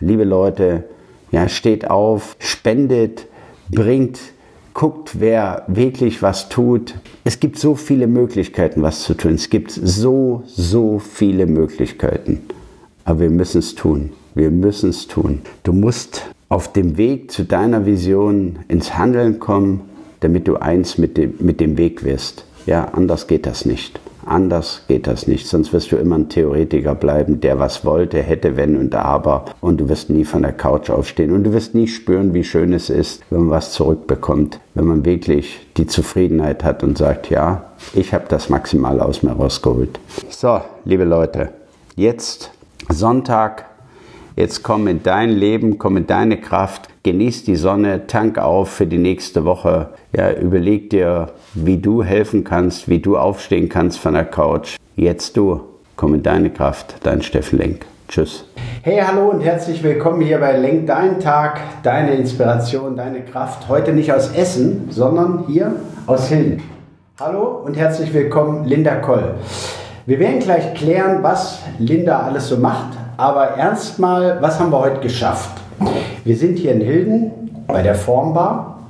Liebe 0.00 0.24
Leute, 0.24 0.84
ja, 1.30 1.48
steht 1.48 1.88
auf, 1.90 2.36
spendet, 2.38 3.26
bringt 3.70 4.18
guckt, 4.74 5.20
wer 5.20 5.64
wirklich 5.66 6.22
was 6.22 6.48
tut. 6.48 6.94
Es 7.24 7.40
gibt 7.40 7.58
so 7.58 7.74
viele 7.74 8.06
Möglichkeiten, 8.06 8.82
was 8.82 9.02
zu 9.02 9.14
tun. 9.14 9.34
Es 9.34 9.50
gibt 9.50 9.70
so, 9.70 10.42
so 10.46 10.98
viele 10.98 11.46
Möglichkeiten. 11.46 12.40
Aber 13.04 13.20
wir 13.20 13.30
müssen 13.30 13.58
es 13.58 13.74
tun. 13.74 14.12
Wir 14.34 14.50
müssen 14.50 14.90
es 14.90 15.08
tun. 15.08 15.42
Du 15.62 15.72
musst 15.72 16.22
auf 16.48 16.72
dem 16.72 16.96
Weg 16.96 17.30
zu 17.30 17.44
deiner 17.44 17.86
Vision 17.86 18.60
ins 18.68 18.96
Handeln 18.96 19.38
kommen, 19.38 19.80
damit 20.20 20.48
du 20.48 20.56
eins 20.56 20.98
mit 20.98 21.16
dem, 21.16 21.34
mit 21.40 21.60
dem 21.60 21.76
Weg 21.76 22.04
wirst. 22.04 22.44
Ja, 22.66 22.88
anders 22.92 23.26
geht 23.26 23.46
das 23.46 23.66
nicht. 23.66 24.00
Anders 24.24 24.82
geht 24.88 25.06
das 25.06 25.26
nicht, 25.26 25.46
sonst 25.46 25.72
wirst 25.72 25.92
du 25.92 25.96
immer 25.96 26.16
ein 26.16 26.28
Theoretiker 26.28 26.94
bleiben, 26.94 27.40
der 27.40 27.58
was 27.58 27.84
wollte, 27.84 28.22
hätte, 28.22 28.56
wenn 28.56 28.76
und 28.76 28.94
aber. 28.94 29.46
Und 29.60 29.80
du 29.80 29.88
wirst 29.88 30.10
nie 30.10 30.24
von 30.24 30.42
der 30.42 30.52
Couch 30.52 30.90
aufstehen 30.90 31.32
und 31.32 31.44
du 31.44 31.52
wirst 31.52 31.74
nie 31.74 31.88
spüren, 31.88 32.34
wie 32.34 32.44
schön 32.44 32.72
es 32.72 32.90
ist, 32.90 33.22
wenn 33.30 33.40
man 33.40 33.50
was 33.50 33.72
zurückbekommt. 33.72 34.60
Wenn 34.74 34.86
man 34.86 35.04
wirklich 35.04 35.66
die 35.76 35.86
Zufriedenheit 35.86 36.64
hat 36.64 36.82
und 36.82 36.98
sagt, 36.98 37.30
ja, 37.30 37.64
ich 37.94 38.14
habe 38.14 38.24
das 38.28 38.48
maximal 38.48 39.00
aus 39.00 39.22
mir 39.22 39.32
rausgeholt. 39.32 39.98
So, 40.28 40.60
liebe 40.84 41.04
Leute, 41.04 41.50
jetzt 41.96 42.50
Sonntag, 42.88 43.66
Jetzt 44.34 44.62
komm 44.62 44.88
in 44.88 45.02
dein 45.02 45.30
Leben, 45.30 45.78
komm 45.78 45.98
in 45.98 46.06
deine 46.06 46.40
Kraft, 46.40 46.88
genieß 47.02 47.44
die 47.44 47.56
Sonne, 47.56 48.06
tank 48.06 48.38
auf 48.38 48.68
für 48.68 48.86
die 48.86 48.98
nächste 48.98 49.44
Woche. 49.44 49.88
Ja, 50.16 50.32
überleg 50.32 50.90
dir, 50.90 51.30
wie 51.54 51.78
du 51.78 52.04
helfen 52.04 52.44
kannst, 52.44 52.88
wie 52.88 53.00
du 53.00 53.16
aufstehen 53.16 53.68
kannst 53.68 53.98
von 53.98 54.14
der 54.14 54.24
Couch. 54.24 54.76
Jetzt 54.94 55.36
du, 55.36 55.60
komm 55.96 56.14
in 56.14 56.22
deine 56.22 56.50
Kraft, 56.50 56.94
dein 57.02 57.22
Steffen 57.22 57.58
Lenk. 57.58 57.86
Tschüss. 58.08 58.44
Hey, 58.82 59.00
hallo 59.04 59.30
und 59.30 59.40
herzlich 59.40 59.82
willkommen 59.82 60.20
hier 60.20 60.38
bei 60.38 60.56
Lenk 60.56 60.86
deinen 60.86 61.18
Tag, 61.18 61.60
deine 61.82 62.14
Inspiration, 62.14 62.94
deine 62.94 63.22
Kraft. 63.22 63.68
Heute 63.68 63.92
nicht 63.92 64.12
aus 64.12 64.32
Essen, 64.34 64.88
sondern 64.90 65.44
hier 65.46 65.74
aus 66.06 66.28
Hilden. 66.28 66.62
Hallo 67.18 67.62
und 67.64 67.76
herzlich 67.76 68.12
willkommen, 68.12 68.64
Linda 68.64 68.96
Koll. 68.96 69.34
Wir 70.06 70.18
werden 70.18 70.40
gleich 70.40 70.74
klären, 70.74 71.22
was 71.22 71.60
Linda 71.78 72.20
alles 72.20 72.48
so 72.48 72.58
macht, 72.58 72.96
aber 73.16 73.56
erstmal, 73.56 74.42
was 74.42 74.60
haben 74.60 74.70
wir 74.70 74.80
heute 74.80 75.00
geschafft? 75.00 75.61
Wir 76.24 76.36
sind 76.36 76.58
hier 76.58 76.72
in 76.72 76.80
Hilden 76.80 77.30
bei 77.66 77.82
der 77.82 77.94
Formbar 77.94 78.80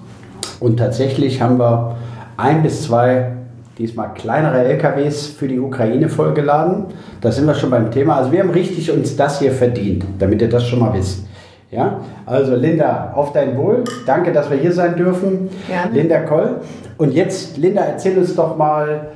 und 0.60 0.76
tatsächlich 0.78 1.40
haben 1.40 1.58
wir 1.58 1.96
ein 2.36 2.62
bis 2.62 2.84
zwei 2.84 3.32
diesmal 3.78 4.14
kleinere 4.14 4.64
LKWs 4.64 5.26
für 5.26 5.48
die 5.48 5.58
Ukraine 5.58 6.08
vollgeladen. 6.08 6.84
Da 7.20 7.32
sind 7.32 7.46
wir 7.46 7.54
schon 7.54 7.70
beim 7.70 7.90
Thema. 7.90 8.16
Also 8.16 8.32
wir 8.32 8.40
haben 8.40 8.50
richtig 8.50 8.90
uns 8.90 9.16
das 9.16 9.38
hier 9.38 9.52
verdient, 9.52 10.04
damit 10.18 10.42
ihr 10.42 10.48
das 10.48 10.66
schon 10.66 10.80
mal 10.80 10.92
wisst. 10.92 11.26
Ja, 11.70 12.00
also 12.26 12.54
Linda, 12.54 13.12
auf 13.14 13.32
dein 13.32 13.56
Wohl. 13.56 13.84
Danke, 14.04 14.30
dass 14.32 14.50
wir 14.50 14.58
hier 14.58 14.72
sein 14.72 14.94
dürfen. 14.94 15.48
Gerne. 15.66 15.94
Linda 15.94 16.20
Koll. 16.20 16.60
Und 16.98 17.14
jetzt, 17.14 17.56
Linda, 17.56 17.80
erzähl 17.82 18.18
uns 18.18 18.36
doch 18.36 18.58
mal, 18.58 19.08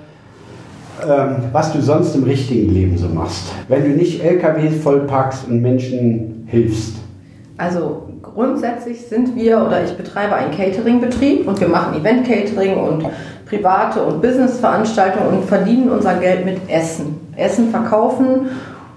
ähm, 1.06 1.36
was 1.52 1.74
du 1.74 1.82
sonst 1.82 2.14
im 2.14 2.24
richtigen 2.24 2.72
Leben 2.72 2.96
so 2.96 3.08
machst, 3.08 3.52
wenn 3.68 3.84
du 3.84 3.90
nicht 3.90 4.24
LKW 4.24 4.70
vollpackst 4.70 5.46
und 5.48 5.60
Menschen 5.60 6.44
hilfst. 6.46 6.96
Also 7.58 8.08
grundsätzlich 8.22 9.06
sind 9.06 9.34
wir 9.34 9.62
oder 9.62 9.82
ich 9.82 9.96
betreibe 9.96 10.34
einen 10.34 10.50
Catering-Betrieb 10.50 11.48
und 11.48 11.58
wir 11.60 11.68
machen 11.68 11.98
Event-Catering 11.98 12.76
und 12.76 13.06
private 13.46 14.02
und 14.02 14.20
Business-Veranstaltungen 14.20 15.38
und 15.38 15.44
verdienen 15.44 15.90
unser 15.90 16.14
Geld 16.16 16.44
mit 16.44 16.58
Essen. 16.68 17.16
Essen 17.36 17.70
verkaufen 17.70 18.48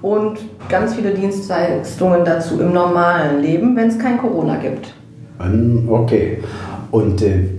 und 0.01 0.39
ganz 0.67 0.95
viele 0.95 1.11
Dienstleistungen 1.11 2.25
dazu 2.25 2.59
im 2.59 2.73
normalen 2.73 3.41
Leben, 3.41 3.75
wenn 3.75 3.87
es 3.89 3.99
kein 3.99 4.17
Corona 4.17 4.55
gibt. 4.55 4.93
Okay. 5.87 6.39
Und 6.91 7.21
äh, 7.21 7.58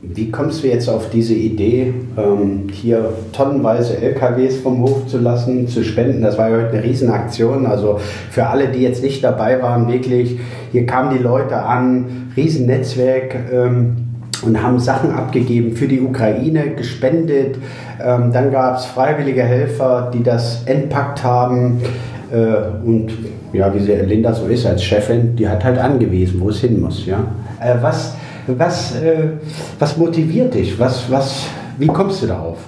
wie 0.00 0.30
kommst 0.30 0.62
du 0.62 0.68
jetzt 0.68 0.88
auf 0.88 1.10
diese 1.10 1.34
Idee, 1.34 1.92
ähm, 2.16 2.68
hier 2.70 3.12
tonnenweise 3.32 4.00
LKWs 4.00 4.58
vom 4.58 4.82
Hof 4.82 5.06
zu 5.08 5.18
lassen, 5.18 5.66
zu 5.66 5.82
spenden? 5.82 6.22
Das 6.22 6.38
war 6.38 6.50
ja 6.50 6.56
heute 6.56 6.76
eine 6.76 6.84
Riesenaktion. 6.84 7.66
Also 7.66 7.98
für 8.30 8.46
alle, 8.46 8.68
die 8.68 8.80
jetzt 8.80 9.02
nicht 9.02 9.24
dabei 9.24 9.60
waren, 9.60 9.88
wirklich, 9.88 10.38
hier 10.70 10.86
kamen 10.86 11.16
die 11.16 11.22
Leute 11.22 11.56
an, 11.56 12.30
Riesennetzwerk 12.36 13.34
ähm, 13.52 13.96
und 14.46 14.62
haben 14.62 14.78
Sachen 14.78 15.10
abgegeben 15.10 15.74
für 15.74 15.88
die 15.88 16.00
Ukraine, 16.00 16.70
gespendet. 16.76 17.56
Ähm, 18.00 18.30
dann 18.32 18.52
gab 18.52 18.78
es 18.78 18.84
freiwillige 18.84 19.42
Helfer, 19.42 20.12
die 20.14 20.22
das 20.22 20.62
entpackt 20.66 21.24
haben. 21.24 21.80
Äh, 22.30 22.86
und 22.86 23.10
ja, 23.52 23.74
wie 23.74 23.80
sie 23.80 23.94
Linda 23.94 24.32
so 24.32 24.46
ist 24.46 24.64
als 24.64 24.84
Chefin, 24.84 25.34
die 25.34 25.48
hat 25.48 25.64
halt 25.64 25.78
angewiesen, 25.78 26.40
wo 26.40 26.50
es 26.50 26.60
hin 26.60 26.80
muss. 26.80 27.04
Ja? 27.04 27.24
Äh, 27.60 27.74
was 27.80 28.14
was, 28.56 28.94
äh, 28.96 29.30
was 29.78 29.96
motiviert 29.96 30.54
dich? 30.54 30.78
Was, 30.78 31.10
was, 31.10 31.46
wie 31.78 31.88
kommst 31.88 32.22
du 32.22 32.26
darauf? 32.26 32.58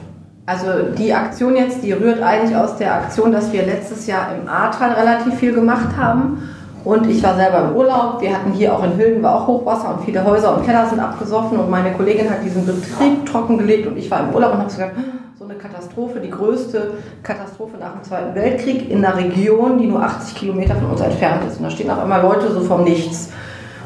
Also 0.47 0.67
die 0.99 1.13
Aktion 1.15 1.55
jetzt, 1.55 1.85
die 1.85 1.93
rührt 1.93 2.21
eigentlich 2.23 2.57
aus 2.57 2.77
der 2.77 2.93
Aktion, 2.95 3.31
dass 3.31 3.53
wir 3.53 3.65
letztes 3.65 4.09
Jahr 4.09 4.35
im 4.35 4.49
Ahrtal 4.49 4.93
relativ 4.93 5.35
viel 5.35 5.53
gemacht 5.53 5.97
haben. 5.97 6.43
Und 6.85 7.09
ich 7.09 7.23
war 7.23 7.37
selber 7.37 7.69
im 7.69 7.77
Urlaub. 7.77 8.21
Wir 8.21 8.35
hatten 8.35 8.53
hier 8.53 8.75
auch 8.75 8.83
in 8.83 8.97
Hülden 8.97 9.23
war 9.23 9.37
auch 9.37 9.47
Hochwasser 9.47 9.95
und 9.95 10.05
viele 10.05 10.25
Häuser 10.25 10.57
und 10.57 10.65
Keller 10.65 10.89
sind 10.89 10.99
abgesoffen. 10.99 11.59
Und 11.59 11.71
meine 11.71 11.93
Kollegin 11.93 12.29
hat 12.29 12.43
diesen 12.43 12.65
Betrieb 12.65 13.27
trockengelegt 13.27 13.87
und 13.87 13.97
ich 13.97 14.11
war 14.11 14.21
im 14.21 14.35
Urlaub 14.35 14.53
und 14.53 14.59
habe 14.59 14.71
gesagt, 14.71 14.97
so 15.39 15.45
eine 15.45 15.55
Katastrophe, 15.55 16.21
die 16.21 16.31
größte 16.31 16.93
Katastrophe 17.23 17.77
nach 17.79 17.93
dem 17.93 18.03
Zweiten 18.03 18.35
Weltkrieg 18.35 18.91
in 18.91 19.05
einer 19.05 19.17
Region, 19.17 19.79
die 19.79 19.87
nur 19.87 20.03
80 20.03 20.35
Kilometer 20.35 20.75
von 20.75 20.91
uns 20.91 21.01
entfernt 21.01 21.43
ist. 21.49 21.59
Und 21.59 21.65
da 21.65 21.71
stehen 21.71 21.91
auch 21.91 22.03
immer 22.03 22.23
Leute 22.23 22.51
so 22.51 22.61
vom 22.61 22.85
Nichts. 22.85 23.31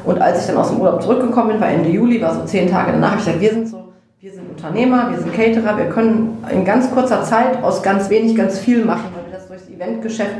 Und 0.04 0.20
als 0.20 0.40
ich 0.40 0.46
dann 0.46 0.56
aus 0.56 0.68
dem 0.70 0.80
Urlaub 0.80 1.02
zurückgekommen 1.02 1.48
bin, 1.48 1.60
war 1.60 1.68
Ende 1.68 1.88
Juli, 1.88 2.20
war 2.20 2.34
so 2.34 2.44
zehn 2.44 2.70
Tage 2.70 2.92
danach, 2.92 3.12
habe 3.12 3.20
ich 3.20 3.24
gesagt, 3.24 3.40
wir 3.40 3.50
sind 3.50 3.68
so, 3.68 3.84
wir 4.20 4.32
sind 4.32 4.50
Unternehmer, 4.50 5.10
wir 5.10 5.18
sind 5.18 5.34
Caterer, 5.34 5.76
wir 5.78 5.86
können 5.86 6.44
in 6.50 6.64
ganz 6.64 6.90
kurzer 6.90 7.22
Zeit 7.22 7.62
aus 7.62 7.82
ganz 7.82 8.10
wenig 8.10 8.36
ganz 8.36 8.58
viel 8.58 8.84
machen, 8.84 9.04
weil 9.14 9.30
wir 9.30 9.38
das 9.38 9.48
durchs 9.48 9.68
Eventgeschäft 9.68 10.34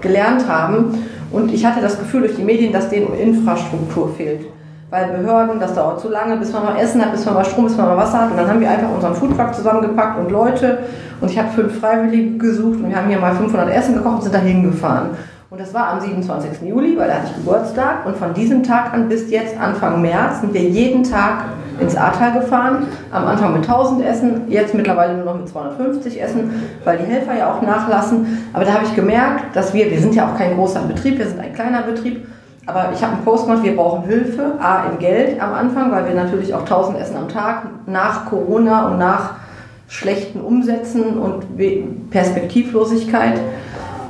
gelernt 0.00 0.48
haben. 0.48 1.04
Und 1.32 1.52
ich 1.52 1.66
hatte 1.66 1.80
das 1.80 1.98
Gefühl 1.98 2.20
durch 2.22 2.36
die 2.36 2.42
Medien, 2.42 2.72
dass 2.72 2.88
denen 2.88 3.12
Infrastruktur 3.14 4.14
fehlt. 4.16 4.46
Weil 4.90 5.08
Behörden, 5.08 5.60
das 5.60 5.74
dauert 5.74 6.00
zu 6.00 6.08
lange, 6.08 6.36
bis 6.38 6.50
man 6.52 6.64
mal 6.64 6.78
Essen 6.78 7.04
hat, 7.04 7.12
bis 7.12 7.26
man 7.26 7.34
mal 7.34 7.44
Strom, 7.44 7.64
bis 7.64 7.76
man 7.76 7.88
mal 7.88 7.96
Wasser 7.98 8.22
hat. 8.22 8.30
Und 8.30 8.38
dann 8.38 8.48
haben 8.48 8.60
wir 8.60 8.70
einfach 8.70 8.90
unseren 8.94 9.14
Foodtruck 9.14 9.54
zusammengepackt 9.54 10.18
und 10.18 10.30
Leute. 10.30 10.78
Und 11.20 11.30
ich 11.30 11.38
habe 11.38 11.50
fünf 11.50 11.78
Freiwillige 11.78 12.38
gesucht 12.38 12.78
und 12.78 12.88
wir 12.88 12.96
haben 12.96 13.08
hier 13.08 13.18
mal 13.18 13.34
500 13.34 13.68
Essen 13.70 13.94
gekocht 13.94 14.14
und 14.14 14.22
sind 14.22 14.34
da 14.34 14.38
hingefahren. 14.38 15.10
Und 15.50 15.58
das 15.58 15.72
war 15.72 15.88
am 15.88 16.00
27. 16.00 16.68
Juli, 16.68 16.98
weil 16.98 17.08
da 17.08 17.14
hatte 17.14 17.28
ich 17.30 17.36
Geburtstag. 17.36 18.04
Und 18.04 18.18
von 18.18 18.34
diesem 18.34 18.62
Tag 18.62 18.92
an 18.92 19.08
bis 19.08 19.30
jetzt, 19.30 19.58
Anfang 19.58 20.02
März, 20.02 20.42
sind 20.42 20.52
wir 20.52 20.60
jeden 20.60 21.02
Tag 21.02 21.44
ins 21.80 21.96
Ahrtal 21.96 22.38
gefahren. 22.38 22.86
Am 23.10 23.26
Anfang 23.26 23.54
mit 23.54 23.62
1000 23.62 24.04
Essen, 24.04 24.42
jetzt 24.48 24.74
mittlerweile 24.74 25.14
nur 25.14 25.24
noch 25.24 25.38
mit 25.38 25.48
250 25.48 26.20
Essen, 26.20 26.50
weil 26.84 26.98
die 26.98 27.04
Helfer 27.04 27.34
ja 27.34 27.50
auch 27.50 27.62
nachlassen. 27.62 28.46
Aber 28.52 28.66
da 28.66 28.74
habe 28.74 28.84
ich 28.84 28.94
gemerkt, 28.94 29.56
dass 29.56 29.72
wir, 29.72 29.90
wir 29.90 29.98
sind 29.98 30.14
ja 30.14 30.28
auch 30.28 30.36
kein 30.36 30.54
großer 30.54 30.82
Betrieb, 30.82 31.18
wir 31.18 31.26
sind 31.26 31.40
ein 31.40 31.54
kleiner 31.54 31.80
Betrieb. 31.80 32.26
Aber 32.66 32.90
ich 32.92 33.02
habe 33.02 33.14
einen 33.14 33.24
Post 33.24 33.46
gemacht, 33.46 33.62
wir 33.62 33.74
brauchen 33.74 34.04
Hilfe, 34.04 34.52
A, 34.60 34.90
in 34.90 34.98
Geld 34.98 35.40
am 35.40 35.54
Anfang, 35.54 35.90
weil 35.90 36.06
wir 36.06 36.14
natürlich 36.14 36.52
auch 36.52 36.60
1000 36.60 36.98
Essen 36.98 37.16
am 37.16 37.30
Tag 37.30 37.62
nach 37.86 38.26
Corona 38.26 38.88
und 38.88 38.98
nach 38.98 39.36
schlechten 39.88 40.42
Umsätzen 40.42 41.16
und 41.16 41.46
Perspektivlosigkeit. 42.10 43.40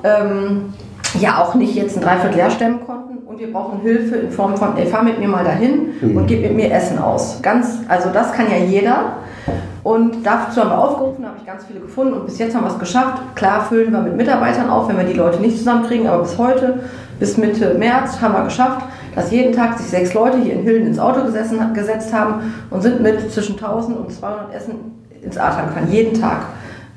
Ähm, 0.02 0.72
ja 1.20 1.42
auch 1.42 1.54
nicht 1.54 1.74
jetzt 1.74 1.96
ein 1.96 2.02
Dreivierteljahr 2.02 2.50
stemmen 2.50 2.80
konnten 2.84 3.18
und 3.26 3.38
wir 3.38 3.52
brauchen 3.52 3.80
Hilfe 3.80 4.16
in 4.16 4.30
Form 4.30 4.56
von, 4.56 4.76
ey, 4.76 4.86
fahr 4.86 5.02
mit 5.02 5.18
mir 5.18 5.28
mal 5.28 5.44
dahin 5.44 5.94
mhm. 6.00 6.16
und 6.16 6.26
gib 6.26 6.42
mit 6.42 6.54
mir 6.54 6.72
Essen 6.72 6.98
aus. 6.98 7.40
Ganz, 7.42 7.78
also 7.88 8.10
das 8.10 8.32
kann 8.32 8.46
ja 8.50 8.56
jeder. 8.56 9.12
Und 9.84 10.26
dazu 10.26 10.60
haben 10.60 10.70
wir 10.70 10.78
aufgerufen, 10.78 11.22
da 11.22 11.28
habe 11.28 11.38
ich 11.40 11.46
ganz 11.46 11.64
viele 11.64 11.80
gefunden 11.80 12.12
und 12.12 12.26
bis 12.26 12.38
jetzt 12.38 12.54
haben 12.54 12.64
wir 12.64 12.72
es 12.72 12.78
geschafft. 12.78 13.22
Klar 13.34 13.62
füllen 13.62 13.92
wir 13.92 14.00
mit 14.00 14.16
Mitarbeitern 14.16 14.68
auf, 14.68 14.88
wenn 14.88 14.98
wir 14.98 15.04
die 15.04 15.14
Leute 15.14 15.40
nicht 15.40 15.56
zusammenkriegen, 15.56 16.06
aber 16.06 16.22
bis 16.22 16.36
heute, 16.36 16.80
bis 17.18 17.38
Mitte 17.38 17.74
März, 17.74 18.20
haben 18.20 18.34
wir 18.34 18.44
geschafft, 18.44 18.82
dass 19.14 19.30
jeden 19.30 19.52
Tag 19.52 19.78
sich 19.78 19.86
sechs 19.86 20.14
Leute 20.14 20.38
hier 20.38 20.54
in 20.54 20.62
Hilden 20.62 20.88
ins 20.88 20.98
Auto 20.98 21.22
gesessen, 21.24 21.58
gesetzt 21.72 22.12
haben 22.12 22.54
und 22.70 22.82
sind 22.82 23.00
mit 23.00 23.32
zwischen 23.32 23.54
1000 23.54 23.96
und 23.96 24.12
200 24.12 24.54
Essen 24.54 24.74
ins 25.22 25.38
Ahrtal 25.38 25.66
gefahren. 25.66 25.88
Jeden 25.90 26.20
Tag 26.20 26.42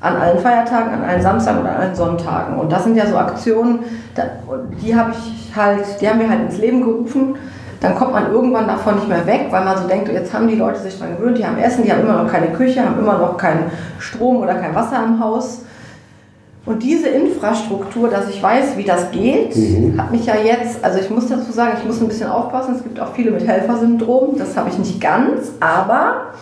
an 0.02 0.16
allen 0.16 0.38
Feiertagen, 0.38 0.92
an 0.92 1.04
allen 1.04 1.22
Samstagen 1.22 1.60
oder 1.60 1.70
an 1.70 1.76
allen 1.76 1.94
Sonntagen. 1.94 2.58
Und 2.58 2.72
das 2.72 2.84
sind 2.84 2.96
ja 2.96 3.06
so 3.06 3.16
Aktionen, 3.16 3.78
die 4.82 4.94
habe 4.94 5.12
ich 5.12 5.56
halt, 5.56 5.84
die 6.00 6.08
haben 6.08 6.18
wir 6.18 6.28
halt 6.28 6.40
ins 6.40 6.58
Leben 6.58 6.82
gerufen. 6.82 7.36
Dann 7.80 7.94
kommt 7.94 8.12
man 8.12 8.30
irgendwann 8.30 8.66
davon 8.66 8.96
nicht 8.96 9.08
mehr 9.08 9.26
weg, 9.26 9.46
weil 9.50 9.64
man 9.64 9.78
so 9.78 9.88
denkt, 9.88 10.08
jetzt 10.08 10.34
haben 10.34 10.48
die 10.48 10.56
Leute 10.56 10.80
sich 10.80 10.98
daran 10.98 11.16
gewöhnt, 11.16 11.38
die 11.38 11.46
haben 11.46 11.56
Essen, 11.58 11.84
die 11.84 11.92
haben 11.92 12.00
immer 12.00 12.22
noch 12.22 12.30
keine 12.30 12.48
Küche, 12.48 12.84
haben 12.84 12.98
immer 12.98 13.18
noch 13.18 13.36
keinen 13.36 13.70
Strom 13.98 14.38
oder 14.38 14.54
kein 14.54 14.74
Wasser 14.74 15.02
im 15.04 15.20
Haus. 15.20 15.62
Und 16.64 16.82
diese 16.82 17.08
Infrastruktur, 17.08 18.08
dass 18.08 18.28
ich 18.28 18.40
weiß, 18.40 18.76
wie 18.76 18.84
das 18.84 19.10
geht, 19.10 19.56
mhm. 19.56 20.00
hat 20.00 20.12
mich 20.12 20.26
ja 20.26 20.34
jetzt, 20.36 20.84
also 20.84 20.98
ich 20.98 21.10
muss 21.10 21.28
dazu 21.28 21.50
sagen, 21.50 21.72
ich 21.78 21.84
muss 21.84 22.00
ein 22.00 22.06
bisschen 22.06 22.28
aufpassen, 22.28 22.76
es 22.76 22.84
gibt 22.84 23.00
auch 23.00 23.12
viele 23.14 23.32
mit 23.32 23.46
Helfersyndrom, 23.46 24.36
das 24.38 24.56
habe 24.56 24.68
ich 24.68 24.78
nicht 24.78 25.00
ganz, 25.00 25.52
aber 25.58 26.32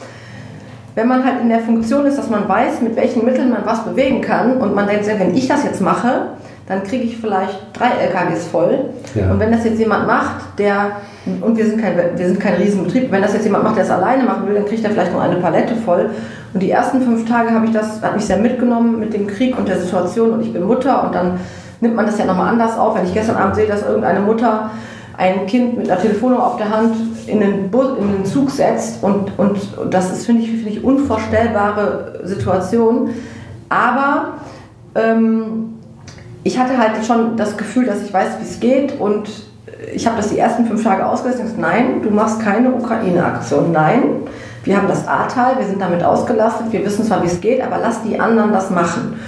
wenn 1.00 1.08
man 1.08 1.24
halt 1.24 1.40
in 1.40 1.48
der 1.48 1.60
Funktion 1.60 2.04
ist, 2.04 2.18
dass 2.18 2.28
man 2.28 2.46
weiß, 2.46 2.82
mit 2.82 2.94
welchen 2.94 3.24
Mitteln 3.24 3.48
man 3.48 3.64
was 3.64 3.84
bewegen 3.84 4.20
kann 4.20 4.58
und 4.58 4.74
man 4.74 4.86
denkt, 4.86 5.06
wenn 5.06 5.34
ich 5.34 5.48
das 5.48 5.64
jetzt 5.64 5.80
mache, 5.80 6.26
dann 6.66 6.82
kriege 6.82 7.04
ich 7.04 7.16
vielleicht 7.16 7.58
drei 7.72 7.88
LKWs 8.04 8.46
voll. 8.48 8.90
Ja. 9.14 9.30
Und 9.30 9.40
wenn 9.40 9.50
das 9.50 9.64
jetzt 9.64 9.78
jemand 9.78 10.06
macht, 10.06 10.58
der, 10.58 10.98
und 11.40 11.56
wir 11.56 11.64
sind, 11.64 11.80
kein, 11.80 11.96
wir 11.96 12.26
sind 12.26 12.38
kein 12.38 12.54
Riesenbetrieb, 12.56 13.10
wenn 13.10 13.22
das 13.22 13.32
jetzt 13.32 13.44
jemand 13.44 13.64
macht, 13.64 13.76
der 13.76 13.84
es 13.84 13.90
alleine 13.90 14.24
machen 14.24 14.46
will, 14.46 14.54
dann 14.54 14.66
kriegt 14.66 14.84
er 14.84 14.90
vielleicht 14.90 15.12
nur 15.12 15.22
eine 15.22 15.36
Palette 15.36 15.74
voll. 15.74 16.10
Und 16.52 16.62
die 16.62 16.70
ersten 16.70 17.00
fünf 17.00 17.26
Tage 17.26 17.50
habe 17.50 17.64
ich 17.64 17.72
das, 17.72 18.02
hat 18.02 18.14
mich 18.14 18.26
sehr 18.26 18.36
mitgenommen 18.36 19.00
mit 19.00 19.14
dem 19.14 19.26
Krieg 19.26 19.56
und 19.56 19.68
der 19.68 19.78
Situation 19.78 20.32
und 20.32 20.42
ich 20.42 20.52
bin 20.52 20.64
Mutter 20.64 21.06
und 21.06 21.14
dann 21.14 21.40
nimmt 21.80 21.96
man 21.96 22.04
das 22.04 22.18
ja 22.18 22.26
nochmal 22.26 22.48
anders 22.48 22.76
auf. 22.76 22.94
Wenn 22.94 23.06
ich 23.06 23.14
gestern 23.14 23.36
Abend 23.36 23.56
sehe, 23.56 23.66
dass 23.66 23.86
irgendeine 23.86 24.20
Mutter 24.20 24.70
ein 25.20 25.46
Kind 25.46 25.76
mit 25.76 25.90
einer 25.90 26.00
Telefonnummer 26.00 26.46
auf 26.46 26.56
der 26.56 26.70
Hand 26.70 26.96
in 27.26 27.40
den, 27.40 27.70
Bus, 27.70 27.98
in 27.98 28.10
den 28.10 28.24
Zug 28.24 28.50
setzt 28.50 29.04
und, 29.04 29.38
und 29.38 29.58
das 29.90 30.10
ist, 30.10 30.24
finde 30.24 30.42
ich, 30.42 30.50
find 30.50 30.66
ich, 30.66 30.82
unvorstellbare 30.82 32.20
Situation. 32.24 33.10
Aber 33.68 34.38
ähm, 34.94 35.74
ich 36.42 36.58
hatte 36.58 36.78
halt 36.78 37.04
schon 37.06 37.36
das 37.36 37.58
Gefühl, 37.58 37.84
dass 37.84 38.02
ich 38.02 38.14
weiß, 38.14 38.38
wie 38.40 38.44
es 38.44 38.60
geht 38.60 38.98
und 38.98 39.28
ich 39.94 40.06
habe 40.06 40.16
das 40.16 40.28
die 40.28 40.38
ersten 40.38 40.64
fünf 40.64 40.82
Tage 40.82 41.06
und 41.06 41.22
gesagt, 41.22 41.58
nein, 41.58 42.00
du 42.02 42.10
machst 42.10 42.40
keine 42.40 42.72
Ukraine-Aktion. 42.72 43.72
Nein, 43.72 44.02
wir 44.64 44.76
haben 44.78 44.88
das 44.88 45.06
Ahrtal, 45.06 45.58
wir 45.58 45.66
sind 45.66 45.82
damit 45.82 46.02
ausgelastet, 46.02 46.72
wir 46.72 46.82
wissen 46.84 47.04
zwar, 47.04 47.22
wie 47.22 47.26
es 47.26 47.42
geht, 47.42 47.62
aber 47.62 47.76
lass 47.78 48.02
die 48.02 48.18
anderen 48.18 48.52
das 48.52 48.70
machen 48.70 49.18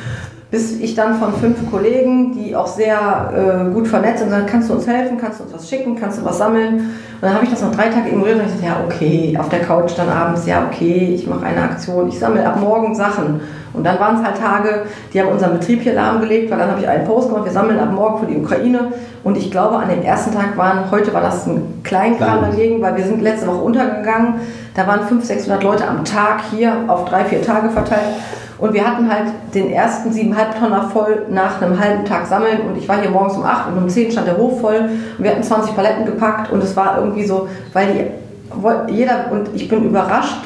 bis 0.52 0.78
ich 0.78 0.94
dann 0.94 1.18
von 1.18 1.32
fünf 1.32 1.70
Kollegen, 1.70 2.32
die 2.34 2.54
auch 2.54 2.66
sehr 2.66 3.66
äh, 3.70 3.72
gut 3.72 3.88
vernetzt 3.88 4.18
sind, 4.18 4.28
sagen, 4.28 4.44
kannst 4.46 4.68
du 4.68 4.74
uns 4.74 4.86
helfen, 4.86 5.16
kannst 5.18 5.40
du 5.40 5.44
uns 5.44 5.54
was 5.54 5.66
schicken, 5.66 5.96
kannst 5.98 6.20
du 6.20 6.24
was 6.26 6.36
sammeln? 6.36 6.74
Und 6.74 7.22
dann 7.22 7.32
habe 7.32 7.44
ich 7.44 7.50
das 7.50 7.62
noch 7.62 7.74
drei 7.74 7.88
Tage 7.88 8.10
ignoriert 8.10 8.36
und 8.36 8.42
ich 8.42 8.52
gesagt, 8.52 8.64
ja 8.64 8.84
okay, 8.84 9.34
auf 9.40 9.48
der 9.48 9.60
Couch 9.60 9.92
dann 9.96 10.10
abends, 10.10 10.46
ja 10.46 10.66
okay, 10.70 11.14
ich 11.14 11.26
mache 11.26 11.46
eine 11.46 11.62
Aktion, 11.62 12.06
ich 12.08 12.18
sammle 12.18 12.46
ab 12.46 12.60
morgen 12.60 12.94
Sachen. 12.94 13.40
Und 13.72 13.84
dann 13.84 13.98
waren 13.98 14.16
es 14.16 14.22
halt 14.22 14.38
Tage, 14.38 14.82
die 15.14 15.22
haben 15.22 15.30
unseren 15.30 15.58
Betrieb 15.58 15.80
hier 15.80 15.94
lahmgelegt, 15.94 16.50
weil 16.50 16.58
dann 16.58 16.70
habe 16.70 16.80
ich 16.80 16.86
einen 16.86 17.06
Post 17.06 17.28
gemacht, 17.28 17.46
wir 17.46 17.52
sammeln 17.52 17.80
ab 17.80 17.90
morgen 17.90 18.18
für 18.18 18.26
die 18.26 18.36
Ukraine. 18.36 18.92
Und 19.24 19.38
ich 19.38 19.50
glaube, 19.50 19.76
an 19.76 19.88
dem 19.88 20.02
ersten 20.02 20.34
Tag 20.34 20.58
waren, 20.58 20.90
heute 20.90 21.14
war 21.14 21.22
das 21.22 21.46
ein 21.46 21.80
Kleinkram 21.82 22.42
dagegen, 22.42 22.82
weil 22.82 22.94
wir 22.98 23.04
sind 23.04 23.22
letzte 23.22 23.46
Woche 23.46 23.62
untergegangen. 23.62 24.34
Da 24.74 24.86
waren 24.86 25.00
500, 25.00 25.24
600 25.24 25.62
Leute 25.62 25.88
am 25.88 26.04
Tag 26.04 26.42
hier 26.50 26.74
auf 26.88 27.06
drei, 27.06 27.24
vier 27.24 27.40
Tage 27.40 27.70
verteilt. 27.70 28.16
Und 28.62 28.74
wir 28.74 28.86
hatten 28.86 29.12
halt 29.12 29.24
den 29.54 29.72
ersten 29.72 30.12
siebeneinhalb 30.12 30.56
Tonner 30.56 30.88
voll 30.92 31.26
nach 31.30 31.60
einem 31.60 31.80
halben 31.80 32.04
Tag 32.04 32.26
sammeln. 32.26 32.60
Und 32.68 32.78
ich 32.78 32.88
war 32.88 33.00
hier 33.00 33.10
morgens 33.10 33.34
um 33.34 33.42
acht 33.42 33.66
und 33.66 33.76
um 33.76 33.88
zehn 33.88 34.12
stand 34.12 34.28
der 34.28 34.36
Hof 34.36 34.60
voll. 34.60 34.88
Und 35.18 35.24
wir 35.24 35.32
hatten 35.32 35.42
20 35.42 35.74
Paletten 35.74 36.06
gepackt. 36.06 36.52
Und 36.52 36.62
es 36.62 36.76
war 36.76 36.96
irgendwie 36.96 37.24
so, 37.24 37.48
weil 37.72 37.88
die, 38.88 38.92
jeder, 38.92 39.32
und 39.32 39.48
ich 39.52 39.68
bin 39.68 39.84
überrascht, 39.86 40.36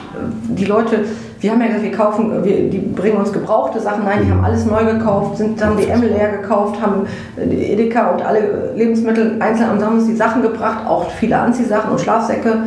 die 0.48 0.64
Leute, 0.64 1.04
wir 1.40 1.50
haben 1.50 1.60
ja 1.60 1.66
gesagt, 1.66 1.84
wir 1.84 1.92
kaufen, 1.92 2.42
wir, 2.42 2.70
die 2.70 2.78
bringen 2.78 3.18
uns 3.18 3.34
gebrauchte 3.34 3.80
Sachen. 3.80 4.06
Nein, 4.06 4.20
die 4.24 4.30
haben 4.30 4.42
alles 4.42 4.64
neu 4.64 4.86
gekauft, 4.86 5.36
sind 5.36 5.60
dann 5.60 5.76
die 5.76 5.86
Emmel 5.86 6.08
leer 6.08 6.38
gekauft, 6.38 6.80
haben 6.80 7.06
die 7.36 7.70
Edeka 7.70 8.12
und 8.12 8.24
alle 8.24 8.72
Lebensmittel 8.76 9.36
einzeln 9.40 9.72
und 9.72 9.84
haben 9.84 9.98
uns 9.98 10.06
die 10.06 10.16
Sachen 10.16 10.40
gebracht, 10.40 10.86
auch 10.88 11.10
viele 11.10 11.36
Anziehsachen 11.36 11.90
und 11.90 12.00
Schlafsäcke. 12.00 12.62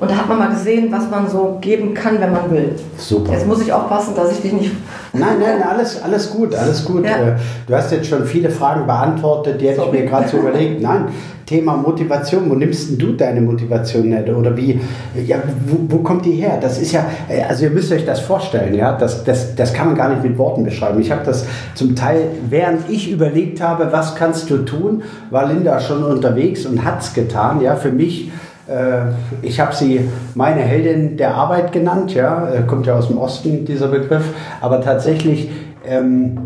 Und 0.00 0.10
da 0.10 0.16
hat 0.16 0.28
man 0.28 0.38
mal 0.38 0.48
gesehen, 0.48 0.90
was 0.90 1.10
man 1.10 1.28
so 1.28 1.58
geben 1.60 1.92
kann, 1.92 2.18
wenn 2.20 2.32
man 2.32 2.50
will. 2.50 2.74
Super. 2.96 3.32
Jetzt 3.32 3.46
muss 3.46 3.60
ich 3.60 3.70
aufpassen, 3.70 4.14
dass 4.16 4.32
ich 4.32 4.40
dich 4.40 4.52
nicht. 4.54 4.72
Nein, 5.12 5.36
nein, 5.38 5.62
alles, 5.62 6.02
alles 6.02 6.30
gut, 6.30 6.54
alles 6.54 6.84
gut. 6.86 7.04
Ja. 7.04 7.16
Äh, 7.16 7.36
du 7.66 7.74
hast 7.74 7.92
jetzt 7.92 8.08
schon 8.08 8.24
viele 8.24 8.48
Fragen 8.48 8.86
beantwortet, 8.86 9.60
die 9.60 9.68
hätte 9.68 9.82
ich 9.84 9.92
mir 9.92 10.06
gerade 10.06 10.26
so 10.26 10.38
überlegt. 10.38 10.80
Nein, 10.80 11.08
Thema 11.44 11.76
Motivation, 11.76 12.48
wo 12.48 12.54
nimmst 12.54 12.90
denn 12.90 12.98
du 12.98 13.12
deine 13.12 13.42
Motivation 13.42 14.04
her? 14.12 14.24
Oder 14.34 14.56
wie, 14.56 14.80
ja, 15.26 15.36
wo, 15.66 15.96
wo, 15.96 16.02
kommt 16.02 16.24
die 16.24 16.32
her? 16.32 16.58
Das 16.60 16.80
ist 16.80 16.92
ja, 16.92 17.04
äh, 17.28 17.42
also 17.42 17.64
ihr 17.64 17.70
müsst 17.70 17.92
euch 17.92 18.06
das 18.06 18.20
vorstellen, 18.20 18.74
ja, 18.74 18.96
das, 18.96 19.24
das, 19.24 19.54
das 19.54 19.74
kann 19.74 19.88
man 19.88 19.96
gar 19.96 20.08
nicht 20.08 20.22
mit 20.22 20.38
Worten 20.38 20.64
beschreiben. 20.64 20.98
Ich 21.00 21.10
habe 21.10 21.22
das 21.26 21.44
zum 21.74 21.94
Teil, 21.94 22.28
während 22.48 22.88
ich 22.88 23.10
überlegt 23.10 23.60
habe, 23.60 23.88
was 23.90 24.14
kannst 24.14 24.48
du 24.48 24.58
tun, 24.58 25.02
war 25.28 25.52
Linda 25.52 25.78
schon 25.80 26.04
unterwegs 26.04 26.64
und 26.64 26.84
hat 26.84 27.02
es 27.02 27.12
getan, 27.12 27.60
ja, 27.60 27.76
für 27.76 27.92
mich 27.92 28.30
ich 29.42 29.58
habe 29.58 29.74
sie 29.74 30.08
meine 30.34 30.60
Heldin 30.60 31.16
der 31.16 31.34
Arbeit 31.34 31.72
genannt, 31.72 32.14
ja, 32.14 32.48
äh, 32.50 32.62
kommt 32.62 32.86
ja 32.86 32.96
aus 32.96 33.08
dem 33.08 33.18
Osten 33.18 33.64
dieser 33.64 33.88
Begriff, 33.88 34.24
aber 34.60 34.80
tatsächlich, 34.80 35.50
ähm, 35.84 36.38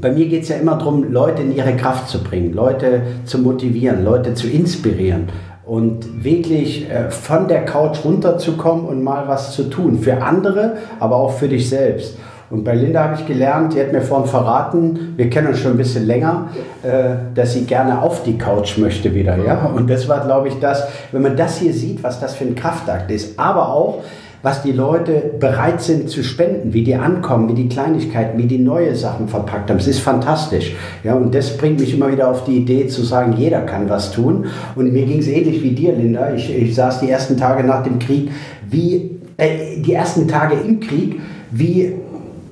bei 0.00 0.10
mir 0.10 0.26
geht 0.26 0.42
es 0.42 0.48
ja 0.48 0.56
immer 0.56 0.76
darum, 0.76 1.12
Leute 1.12 1.42
in 1.42 1.54
ihre 1.54 1.74
Kraft 1.76 2.08
zu 2.08 2.22
bringen, 2.22 2.52
Leute 2.52 3.02
zu 3.24 3.38
motivieren, 3.38 4.04
Leute 4.04 4.34
zu 4.34 4.48
inspirieren 4.48 5.28
und 5.64 6.24
wirklich 6.24 6.90
äh, 6.90 7.10
von 7.10 7.48
der 7.48 7.64
Couch 7.64 8.04
runterzukommen 8.04 8.86
und 8.86 9.02
mal 9.02 9.28
was 9.28 9.52
zu 9.52 9.64
tun, 9.64 9.98
für 9.98 10.22
andere, 10.22 10.76
aber 11.00 11.16
auch 11.16 11.32
für 11.32 11.48
dich 11.48 11.68
selbst. 11.68 12.16
Und 12.50 12.64
bei 12.64 12.74
Linda 12.74 13.04
habe 13.04 13.14
ich 13.18 13.26
gelernt, 13.26 13.74
die 13.74 13.80
hat 13.80 13.92
mir 13.92 14.02
vorhin 14.02 14.28
verraten, 14.28 15.14
wir 15.16 15.30
kennen 15.30 15.48
uns 15.48 15.58
schon 15.58 15.72
ein 15.72 15.76
bisschen 15.76 16.06
länger, 16.06 16.48
äh, 16.82 17.16
dass 17.34 17.54
sie 17.54 17.64
gerne 17.64 18.02
auf 18.02 18.22
die 18.22 18.38
Couch 18.38 18.78
möchte 18.78 19.14
wieder. 19.14 19.36
Ja? 19.44 19.66
Und 19.74 19.88
das 19.88 20.08
war, 20.08 20.24
glaube 20.24 20.48
ich, 20.48 20.58
das, 20.60 20.86
wenn 21.12 21.22
man 21.22 21.36
das 21.36 21.58
hier 21.58 21.72
sieht, 21.72 22.02
was 22.02 22.20
das 22.20 22.34
für 22.34 22.44
ein 22.44 22.54
Kraftakt 22.54 23.10
ist, 23.10 23.38
aber 23.38 23.68
auch, 23.68 24.02
was 24.44 24.62
die 24.62 24.72
Leute 24.72 25.30
bereit 25.40 25.80
sind 25.80 26.10
zu 26.10 26.22
spenden, 26.22 26.74
wie 26.74 26.84
die 26.84 26.94
ankommen, 26.94 27.48
wie 27.48 27.54
die 27.54 27.68
Kleinigkeiten, 27.68 28.38
wie 28.38 28.44
die 28.44 28.58
neue 28.58 28.94
Sachen 28.94 29.26
verpackt 29.26 29.70
haben. 29.70 29.78
Es 29.78 29.86
ist 29.86 30.00
fantastisch. 30.00 30.76
Ja, 31.02 31.14
und 31.14 31.34
das 31.34 31.56
bringt 31.56 31.80
mich 31.80 31.94
immer 31.94 32.12
wieder 32.12 32.28
auf 32.28 32.44
die 32.44 32.58
Idee 32.58 32.86
zu 32.86 33.04
sagen, 33.04 33.32
jeder 33.38 33.62
kann 33.62 33.88
was 33.88 34.12
tun. 34.12 34.44
Und 34.76 34.92
mir 34.92 35.06
ging 35.06 35.20
es 35.20 35.28
ähnlich 35.28 35.62
wie 35.62 35.70
dir, 35.70 35.94
Linda. 35.94 36.34
Ich, 36.34 36.54
ich 36.54 36.74
saß 36.74 37.00
die 37.00 37.08
ersten 37.08 37.38
Tage 37.38 37.64
nach 37.64 37.84
dem 37.84 37.98
Krieg, 37.98 38.30
wie 38.68 39.18
äh, 39.38 39.80
die 39.80 39.94
ersten 39.94 40.28
Tage 40.28 40.56
im 40.56 40.78
Krieg, 40.78 41.22
wie 41.50 41.94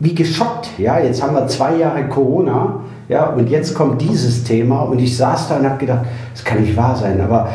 wie 0.03 0.17
geschockt. 0.17 0.69
Ja, 0.79 0.99
jetzt 0.99 1.23
haben 1.23 1.37
wir 1.37 1.47
zwei 1.47 1.77
Jahre 1.77 2.09
Corona. 2.09 2.81
Ja, 3.09 3.27
und 3.27 3.49
jetzt 3.49 3.75
kommt 3.75 4.01
dieses 4.03 4.43
Thema 4.43 4.81
und 4.81 4.99
ich 4.99 5.17
saß 5.17 5.49
da 5.49 5.57
und 5.57 5.69
habe 5.69 5.79
gedacht, 5.79 6.07
das 6.33 6.45
kann 6.45 6.61
nicht 6.61 6.77
wahr 6.77 6.97
sein, 6.97 7.21
aber 7.21 7.51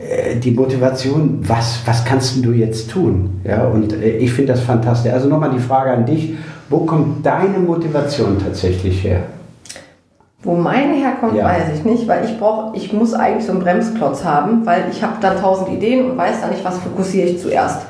äh, 0.00 0.36
die 0.36 0.50
Motivation, 0.50 1.38
was, 1.46 1.80
was 1.84 2.04
kannst 2.04 2.44
du 2.44 2.50
jetzt 2.50 2.90
tun? 2.90 3.40
Ja, 3.44 3.66
und 3.66 3.92
äh, 3.92 4.16
ich 4.16 4.32
finde 4.32 4.52
das 4.52 4.62
fantastisch. 4.62 5.12
Also 5.12 5.28
nochmal 5.28 5.50
die 5.50 5.60
Frage 5.60 5.92
an 5.92 6.04
dich, 6.04 6.34
wo 6.70 6.78
kommt 6.78 7.24
deine 7.24 7.58
Motivation 7.58 8.36
tatsächlich 8.42 9.04
her? 9.04 9.20
Wo 10.42 10.56
meine 10.56 10.94
herkommt, 10.94 11.36
ja. 11.36 11.44
weiß 11.44 11.64
ich 11.76 11.84
nicht, 11.84 12.08
weil 12.08 12.24
ich 12.24 12.36
brauche, 12.36 12.74
ich 12.76 12.92
muss 12.92 13.14
eigentlich 13.14 13.46
so 13.46 13.52
einen 13.52 13.60
Bremsklotz 13.60 14.24
haben, 14.24 14.66
weil 14.66 14.86
ich 14.90 15.04
habe 15.04 15.14
dann 15.20 15.38
tausend 15.38 15.68
Ideen 15.68 16.10
und 16.10 16.18
weiß 16.18 16.40
dann 16.40 16.50
nicht, 16.50 16.64
was 16.64 16.78
fokussiere 16.78 17.28
ich 17.28 17.40
zuerst 17.40 17.82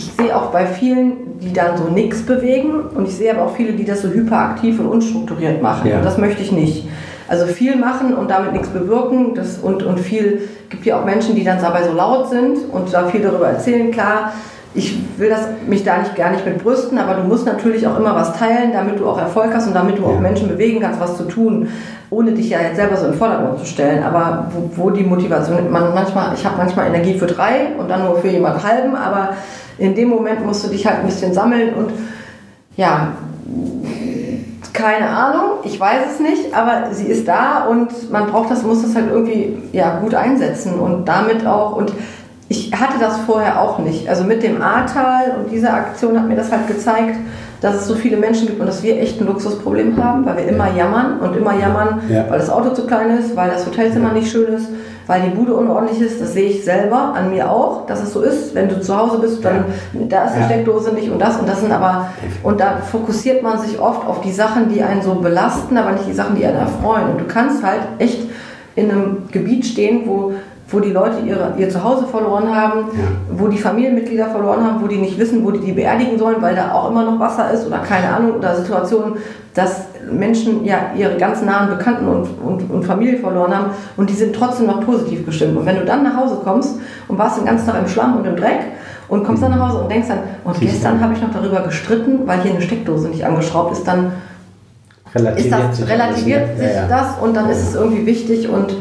ich 0.00 0.12
sehe 0.12 0.34
auch 0.34 0.50
bei 0.50 0.66
vielen, 0.66 1.38
die 1.40 1.52
dann 1.52 1.76
so 1.76 1.84
nichts 1.84 2.22
bewegen 2.22 2.80
und 2.94 3.06
ich 3.06 3.14
sehe 3.14 3.32
aber 3.32 3.44
auch 3.44 3.54
viele, 3.54 3.72
die 3.72 3.84
das 3.84 4.00
so 4.00 4.08
hyperaktiv 4.08 4.80
und 4.80 4.86
unstrukturiert 4.86 5.60
machen. 5.62 5.90
Ja. 5.90 5.98
Und 5.98 6.04
das 6.04 6.16
möchte 6.16 6.42
ich 6.42 6.52
nicht. 6.52 6.88
Also 7.30 7.46
viel 7.46 7.76
machen 7.76 8.12
und 8.12 8.28
damit 8.28 8.54
nichts 8.54 8.70
bewirken. 8.70 9.36
Das, 9.36 9.58
und, 9.58 9.84
und 9.84 10.00
viel 10.00 10.48
gibt 10.68 10.84
ja 10.84 10.98
auch 10.98 11.04
Menschen, 11.04 11.36
die 11.36 11.44
dann 11.44 11.62
dabei 11.62 11.84
so 11.84 11.92
laut 11.92 12.28
sind 12.28 12.58
und 12.72 12.92
da 12.92 13.06
viel 13.06 13.20
darüber 13.20 13.46
erzählen. 13.46 13.92
Klar, 13.92 14.32
ich 14.74 14.98
will 15.16 15.28
das, 15.28 15.42
mich 15.68 15.84
da 15.84 15.98
nicht 15.98 16.16
gar 16.16 16.32
nicht 16.32 16.44
mit 16.44 16.60
brüsten, 16.60 16.98
aber 16.98 17.14
du 17.14 17.28
musst 17.28 17.46
natürlich 17.46 17.86
auch 17.86 17.96
immer 17.96 18.16
was 18.16 18.36
teilen, 18.36 18.72
damit 18.72 18.98
du 18.98 19.08
auch 19.08 19.16
Erfolg 19.16 19.54
hast 19.54 19.68
und 19.68 19.74
damit 19.74 19.98
du 19.98 20.06
auch 20.06 20.18
Menschen 20.18 20.48
bewegen 20.48 20.80
kannst, 20.80 20.98
was 20.98 21.16
zu 21.16 21.22
tun, 21.22 21.68
ohne 22.10 22.32
dich 22.32 22.50
ja 22.50 22.60
jetzt 22.62 22.74
selber 22.74 22.96
so 22.96 23.04
in 23.04 23.12
den 23.12 23.18
Vordergrund 23.18 23.60
zu 23.60 23.66
stellen. 23.66 24.02
Aber 24.02 24.50
wo, 24.52 24.70
wo 24.74 24.90
die 24.90 25.04
Motivation, 25.04 25.70
man 25.70 25.94
manchmal, 25.94 26.34
ich 26.34 26.44
habe 26.44 26.56
manchmal 26.56 26.88
Energie 26.88 27.16
für 27.16 27.26
drei 27.26 27.68
und 27.78 27.88
dann 27.88 28.06
nur 28.06 28.16
für 28.16 28.28
jemand 28.28 28.60
halben, 28.64 28.96
aber 28.96 29.34
in 29.78 29.94
dem 29.94 30.08
Moment 30.08 30.44
musst 30.44 30.64
du 30.64 30.68
dich 30.68 30.84
halt 30.84 30.98
ein 30.98 31.06
bisschen 31.06 31.32
sammeln 31.32 31.74
und 31.74 31.92
ja, 32.76 33.12
keine 34.72 35.08
Ahnung, 35.08 35.58
ich 35.64 35.78
weiß 35.78 36.02
es 36.12 36.20
nicht, 36.20 36.54
aber 36.54 36.92
sie 36.92 37.06
ist 37.06 37.26
da 37.26 37.64
und 37.64 38.10
man 38.10 38.26
braucht 38.26 38.50
das, 38.50 38.62
muss 38.62 38.82
das 38.82 38.94
halt 38.94 39.10
irgendwie 39.10 39.62
ja, 39.72 39.98
gut 40.00 40.14
einsetzen 40.14 40.78
und 40.78 41.06
damit 41.06 41.46
auch 41.46 41.76
und 41.76 41.92
ich 42.48 42.72
hatte 42.72 42.98
das 42.98 43.18
vorher 43.18 43.60
auch 43.60 43.78
nicht. 43.78 44.08
Also 44.08 44.24
mit 44.24 44.42
dem 44.42 44.60
Ahrtal 44.60 45.36
und 45.38 45.52
diese 45.52 45.70
Aktion 45.72 46.18
hat 46.18 46.26
mir 46.26 46.34
das 46.34 46.50
halt 46.50 46.66
gezeigt, 46.66 47.16
dass 47.60 47.76
es 47.76 47.86
so 47.86 47.94
viele 47.94 48.16
Menschen 48.16 48.48
gibt 48.48 48.58
und 48.58 48.66
dass 48.66 48.82
wir 48.82 49.00
echt 49.00 49.20
ein 49.20 49.26
Luxusproblem 49.26 50.02
haben, 50.02 50.26
weil 50.26 50.36
wir 50.38 50.48
immer 50.48 50.74
jammern 50.74 51.20
und 51.20 51.36
immer 51.36 51.54
jammern, 51.56 52.00
ja. 52.08 52.24
weil 52.28 52.38
das 52.38 52.50
Auto 52.50 52.70
zu 52.70 52.86
klein 52.86 53.16
ist, 53.18 53.36
weil 53.36 53.50
das 53.50 53.66
Hotelzimmer 53.66 54.08
ja. 54.08 54.14
nicht 54.14 54.32
schön 54.32 54.52
ist, 54.52 54.66
weil 55.10 55.22
die 55.22 55.30
Bude 55.30 55.54
unordentlich 55.54 56.00
ist. 56.00 56.20
Das 56.20 56.34
sehe 56.34 56.48
ich 56.48 56.64
selber 56.64 57.14
an 57.16 57.30
mir 57.30 57.50
auch, 57.50 57.84
dass 57.86 58.00
es 58.00 58.12
so 58.12 58.20
ist. 58.20 58.54
Wenn 58.54 58.68
du 58.68 58.80
zu 58.80 58.96
Hause 58.96 59.18
bist, 59.18 59.44
dann 59.44 59.64
ja. 59.92 60.06
da 60.08 60.24
ist 60.26 60.36
die 60.36 60.44
Steckdose 60.44 60.94
nicht 60.94 61.10
und 61.10 61.18
das 61.18 61.36
und 61.36 61.48
das 61.48 61.60
sind 61.60 61.72
aber 61.72 62.10
und 62.44 62.60
da 62.60 62.76
fokussiert 62.76 63.42
man 63.42 63.58
sich 63.58 63.80
oft 63.80 64.06
auf 64.06 64.20
die 64.20 64.30
Sachen, 64.30 64.72
die 64.72 64.84
einen 64.84 65.02
so 65.02 65.16
belasten, 65.16 65.76
aber 65.76 65.90
nicht 65.90 66.06
die 66.06 66.12
Sachen, 66.12 66.36
die 66.36 66.46
einen 66.46 66.58
erfreuen. 66.58 67.10
Und 67.10 67.20
du 67.22 67.24
kannst 67.24 67.64
halt 67.64 67.80
echt 67.98 68.20
in 68.76 68.88
einem 68.88 69.28
Gebiet 69.32 69.66
stehen, 69.66 70.02
wo 70.06 70.32
wo 70.70 70.78
die 70.78 70.92
Leute 70.92 71.18
ihre, 71.26 71.52
ihr 71.58 71.68
Zuhause 71.68 72.06
verloren 72.06 72.54
haben, 72.54 72.84
wo 73.32 73.48
die 73.48 73.58
Familienmitglieder 73.58 74.26
verloren 74.26 74.64
haben, 74.64 74.82
wo 74.82 74.86
die 74.86 74.98
nicht 74.98 75.18
wissen, 75.18 75.44
wo 75.44 75.50
die 75.50 75.60
die 75.60 75.72
beerdigen 75.72 76.18
sollen, 76.18 76.40
weil 76.40 76.54
da 76.54 76.72
auch 76.72 76.90
immer 76.90 77.04
noch 77.04 77.18
Wasser 77.18 77.50
ist 77.50 77.66
oder 77.66 77.78
keine 77.78 78.08
Ahnung, 78.08 78.36
oder 78.36 78.54
Situationen, 78.54 79.14
dass 79.54 79.86
Menschen 80.10 80.64
ja 80.64 80.92
ihre 80.96 81.16
ganz 81.16 81.42
nahen 81.42 81.70
Bekannten 81.70 82.06
und, 82.06 82.28
und, 82.44 82.70
und 82.70 82.84
Familie 82.84 83.18
verloren 83.18 83.56
haben 83.56 83.70
und 83.96 84.08
die 84.08 84.14
sind 84.14 84.34
trotzdem 84.34 84.66
noch 84.66 84.80
positiv 84.84 85.26
gestimmt. 85.26 85.56
Und 85.56 85.66
wenn 85.66 85.76
du 85.76 85.84
dann 85.84 86.04
nach 86.04 86.16
Hause 86.16 86.38
kommst 86.44 86.78
und 87.08 87.18
warst 87.18 87.38
den 87.38 87.46
ganzen 87.46 87.66
Tag 87.66 87.80
im 87.80 87.88
Schlamm 87.88 88.16
und 88.16 88.26
im 88.26 88.36
Dreck 88.36 88.60
und 89.08 89.24
kommst 89.24 89.42
dann 89.42 89.50
nach 89.50 89.68
Hause 89.68 89.82
und 89.82 89.90
denkst 89.90 90.08
dann, 90.08 90.20
und 90.44 90.60
gestern 90.60 91.00
habe 91.00 91.14
ich 91.14 91.20
noch 91.20 91.32
darüber 91.32 91.60
gestritten, 91.60 92.20
weil 92.26 92.40
hier 92.42 92.52
eine 92.52 92.62
Steckdose 92.62 93.08
nicht 93.08 93.24
angeschraubt 93.24 93.72
ist, 93.72 93.86
dann 93.86 94.12
relativiert, 95.14 95.62
ist 95.62 95.80
das, 95.80 95.88
relativiert 95.88 96.42
alles, 96.42 96.58
ne? 96.58 96.64
sich 96.64 96.76
ja, 96.76 96.82
ja. 96.82 96.88
das 96.88 97.18
und 97.20 97.34
dann 97.34 97.50
ist 97.50 97.68
es 97.68 97.74
irgendwie 97.74 98.06
wichtig 98.06 98.48
und 98.48 98.76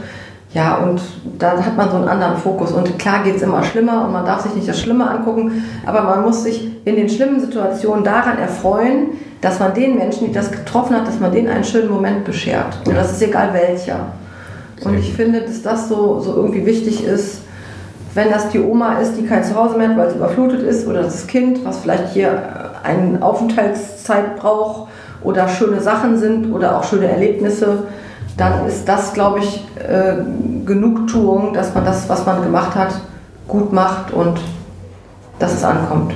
ja, 0.53 0.77
und 0.77 0.99
da 1.37 1.63
hat 1.63 1.77
man 1.77 1.91
so 1.91 1.97
einen 1.97 2.07
anderen 2.07 2.37
Fokus. 2.37 2.71
Und 2.71 2.97
klar 2.97 3.23
geht 3.23 3.35
es 3.35 3.43
immer 3.43 3.63
schlimmer 3.63 4.05
und 4.05 4.13
man 4.13 4.25
darf 4.25 4.41
sich 4.41 4.55
nicht 4.55 4.67
das 4.67 4.79
Schlimme 4.79 5.09
angucken, 5.09 5.63
aber 5.85 6.01
man 6.01 6.23
muss 6.23 6.43
sich 6.43 6.71
in 6.85 6.95
den 6.95 7.07
schlimmen 7.07 7.39
Situationen 7.39 8.03
daran 8.03 8.39
erfreuen, 8.39 9.11
dass 9.41 9.59
man 9.59 9.73
den 9.73 9.97
Menschen, 9.97 10.27
die 10.27 10.33
das 10.33 10.51
getroffen 10.51 10.95
hat, 10.95 11.07
dass 11.07 11.19
man 11.19 11.31
denen 11.31 11.49
einen 11.49 11.63
schönen 11.63 11.89
Moment 11.89 12.25
beschert. 12.25 12.79
Und 12.85 12.93
ja. 12.93 13.01
das 13.01 13.11
ist 13.11 13.21
egal 13.21 13.53
welcher. 13.53 14.07
Und 14.83 14.97
ich 14.97 15.13
finde, 15.13 15.41
dass 15.41 15.61
das 15.61 15.87
so, 15.87 16.19
so 16.19 16.35
irgendwie 16.35 16.65
wichtig 16.65 17.05
ist, 17.05 17.41
wenn 18.15 18.31
das 18.31 18.49
die 18.49 18.59
Oma 18.59 18.99
ist, 18.99 19.17
die 19.17 19.25
kein 19.25 19.43
Zuhause 19.43 19.77
mehr 19.77 19.89
hat, 19.89 19.97
weil 19.97 20.07
es 20.07 20.15
überflutet 20.15 20.63
ist, 20.63 20.87
oder 20.87 21.03
das 21.03 21.27
Kind, 21.27 21.63
was 21.63 21.79
vielleicht 21.79 22.13
hier 22.13 22.41
eine 22.83 23.21
Aufenthaltszeit 23.21 24.37
braucht 24.37 24.89
oder 25.21 25.47
schöne 25.47 25.79
Sachen 25.79 26.17
sind 26.17 26.51
oder 26.51 26.77
auch 26.77 26.83
schöne 26.83 27.07
Erlebnisse, 27.07 27.83
dann 28.39 28.65
ist 28.65 28.87
das, 28.87 29.13
glaube 29.13 29.39
ich, 29.39 29.65
äh, 29.77 30.15
Genugtuung, 30.65 31.53
dass 31.53 31.73
man 31.73 31.83
das, 31.83 32.07
was 32.07 32.25
man 32.25 32.41
gemacht 32.41 32.75
hat, 32.75 32.93
gut 33.47 33.73
macht 33.73 34.11
und 34.13 34.39
dass 35.39 35.53
es 35.53 35.63
ankommt. 35.63 36.13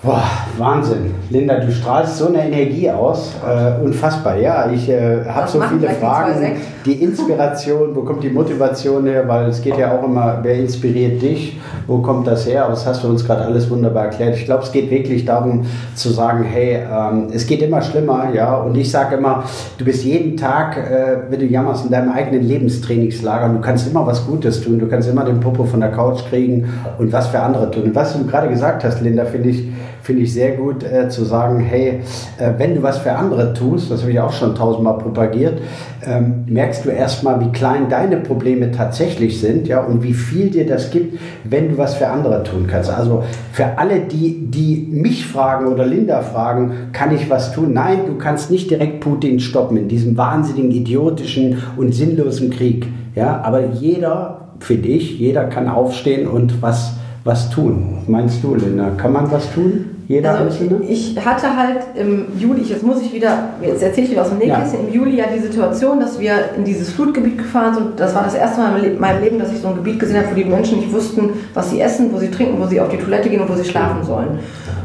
Boah, 0.00 0.22
Wahnsinn. 0.58 1.12
Linda, 1.28 1.58
du 1.58 1.72
strahlst 1.72 2.18
so 2.18 2.28
eine 2.28 2.46
Energie 2.46 2.88
aus. 2.88 3.32
Äh, 3.44 3.84
unfassbar. 3.84 4.36
Ja, 4.36 4.70
ich 4.70 4.88
äh, 4.88 5.24
habe 5.24 5.48
so 5.48 5.60
viele 5.60 5.88
Fragen. 5.90 6.52
Die 6.86 7.02
Inspiration, 7.02 7.96
wo 7.96 8.02
kommt 8.02 8.22
die 8.22 8.30
Motivation 8.30 9.06
her? 9.06 9.26
Weil 9.26 9.48
es 9.48 9.60
geht 9.60 9.76
ja 9.76 9.98
auch 9.98 10.04
immer, 10.04 10.38
wer 10.42 10.54
inspiriert 10.54 11.20
dich? 11.20 11.58
Wo 11.88 11.98
kommt 11.98 12.28
das 12.28 12.46
her? 12.46 12.68
Das 12.70 12.86
hast 12.86 13.02
du 13.02 13.08
uns 13.08 13.26
gerade 13.26 13.42
alles 13.42 13.68
wunderbar 13.70 14.04
erklärt. 14.04 14.36
Ich 14.36 14.44
glaube, 14.44 14.62
es 14.62 14.70
geht 14.70 14.88
wirklich 14.88 15.24
darum 15.24 15.66
zu 15.96 16.10
sagen, 16.10 16.44
hey, 16.44 16.76
ähm, 16.76 17.26
es 17.34 17.44
geht 17.44 17.60
immer 17.62 17.82
schlimmer. 17.82 18.32
ja. 18.32 18.54
Und 18.54 18.76
ich 18.76 18.88
sage 18.88 19.16
immer, 19.16 19.42
du 19.78 19.84
bist 19.84 20.04
jeden 20.04 20.36
Tag, 20.36 20.76
äh, 20.76 21.28
wenn 21.28 21.40
du 21.40 21.46
jammerst, 21.46 21.86
in 21.86 21.90
deinem 21.90 22.12
eigenen 22.12 22.46
Lebenstrainingslager. 22.46 23.46
Und 23.46 23.54
du 23.56 23.60
kannst 23.60 23.90
immer 23.90 24.06
was 24.06 24.24
Gutes 24.24 24.60
tun. 24.60 24.78
Du 24.78 24.86
kannst 24.86 25.08
immer 25.08 25.24
den 25.24 25.40
Popo 25.40 25.64
von 25.64 25.80
der 25.80 25.90
Couch 25.90 26.20
kriegen 26.30 26.72
und 26.98 27.12
was 27.12 27.26
für 27.26 27.40
andere 27.40 27.68
tun. 27.72 27.82
Und 27.82 27.96
was 27.96 28.16
du 28.16 28.24
gerade 28.24 28.48
gesagt 28.48 28.84
hast, 28.84 29.00
Linda, 29.00 29.24
finde 29.24 29.48
ich, 29.48 29.64
finde 30.08 30.22
ich 30.22 30.32
sehr 30.32 30.52
gut 30.52 30.84
äh, 30.84 31.10
zu 31.10 31.22
sagen, 31.22 31.60
hey, 31.60 32.00
äh, 32.38 32.52
wenn 32.56 32.74
du 32.74 32.82
was 32.82 32.96
für 32.96 33.12
andere 33.12 33.52
tust, 33.52 33.90
das 33.90 34.00
habe 34.00 34.12
ich 34.12 34.18
auch 34.18 34.32
schon 34.32 34.54
tausendmal 34.54 34.96
propagiert, 34.96 35.60
ähm, 36.02 36.46
merkst 36.46 36.86
du 36.86 36.88
erstmal, 36.88 37.38
wie 37.42 37.52
klein 37.52 37.90
deine 37.90 38.16
Probleme 38.16 38.70
tatsächlich 38.70 39.38
sind, 39.38 39.68
ja, 39.68 39.82
und 39.82 40.02
wie 40.02 40.14
viel 40.14 40.48
dir 40.48 40.66
das 40.66 40.90
gibt, 40.90 41.18
wenn 41.44 41.68
du 41.68 41.76
was 41.76 41.96
für 41.96 42.08
andere 42.08 42.42
tun 42.42 42.66
kannst. 42.66 42.88
Also 42.88 43.22
für 43.52 43.76
alle, 43.76 44.00
die, 44.00 44.46
die 44.50 44.88
mich 44.90 45.26
fragen 45.26 45.66
oder 45.66 45.84
Linda 45.84 46.22
fragen, 46.22 46.88
kann 46.94 47.14
ich 47.14 47.28
was 47.28 47.52
tun? 47.52 47.74
Nein, 47.74 48.06
du 48.06 48.14
kannst 48.14 48.50
nicht 48.50 48.70
direkt 48.70 49.00
Putin 49.00 49.40
stoppen 49.40 49.76
in 49.76 49.88
diesem 49.88 50.16
wahnsinnigen, 50.16 50.70
idiotischen 50.70 51.58
und 51.76 51.94
sinnlosen 51.94 52.48
Krieg, 52.48 52.86
ja, 53.14 53.42
aber 53.42 53.66
jeder, 53.74 54.52
finde 54.58 54.88
ich, 54.88 55.18
jeder 55.18 55.44
kann 55.44 55.68
aufstehen 55.68 56.26
und 56.26 56.62
was 56.62 56.94
was 57.24 57.50
tun. 57.50 57.98
Meinst 58.06 58.42
du, 58.42 58.54
Linda? 58.54 58.90
Kann 58.96 59.12
man 59.12 59.30
was 59.30 59.52
tun? 59.52 59.97
Jeder 60.08 60.30
also 60.30 60.44
Einzelne? 60.44 60.84
Ich 60.88 61.14
hatte 61.22 61.54
halt 61.54 61.80
im 61.94 62.38
Juli, 62.38 62.62
jetzt 62.62 62.82
muss 62.82 63.02
ich 63.02 63.12
wieder, 63.12 63.50
jetzt 63.60 63.82
erzähle 63.82 64.06
ich 64.06 64.12
wieder 64.12 64.22
aus 64.22 64.30
dem 64.30 64.38
Nähkästchen, 64.38 64.80
ja. 64.80 64.88
im 64.88 64.94
Juli 64.94 65.16
ja 65.16 65.26
die 65.32 65.38
Situation, 65.38 66.00
dass 66.00 66.18
wir 66.18 66.32
in 66.56 66.64
dieses 66.64 66.90
Flutgebiet 66.92 67.36
gefahren 67.36 67.74
sind. 67.74 68.00
Das 68.00 68.14
war 68.14 68.24
das 68.24 68.34
erste 68.34 68.62
Mal 68.62 68.82
in 68.82 68.98
meinem 68.98 69.22
Leben, 69.22 69.38
dass 69.38 69.52
ich 69.52 69.58
so 69.58 69.68
ein 69.68 69.74
Gebiet 69.74 70.00
gesehen 70.00 70.16
habe, 70.16 70.30
wo 70.30 70.34
die 70.34 70.46
Menschen 70.46 70.78
nicht 70.78 70.90
wussten, 70.90 71.28
was 71.52 71.70
sie 71.70 71.80
essen, 71.82 72.10
wo 72.10 72.18
sie 72.18 72.30
trinken, 72.30 72.58
wo 72.58 72.66
sie 72.66 72.80
auf 72.80 72.88
die 72.88 72.96
Toilette 72.96 73.28
gehen 73.28 73.42
und 73.42 73.50
wo 73.50 73.54
sie 73.54 73.68
schlafen 73.68 74.02
sollen. 74.02 74.38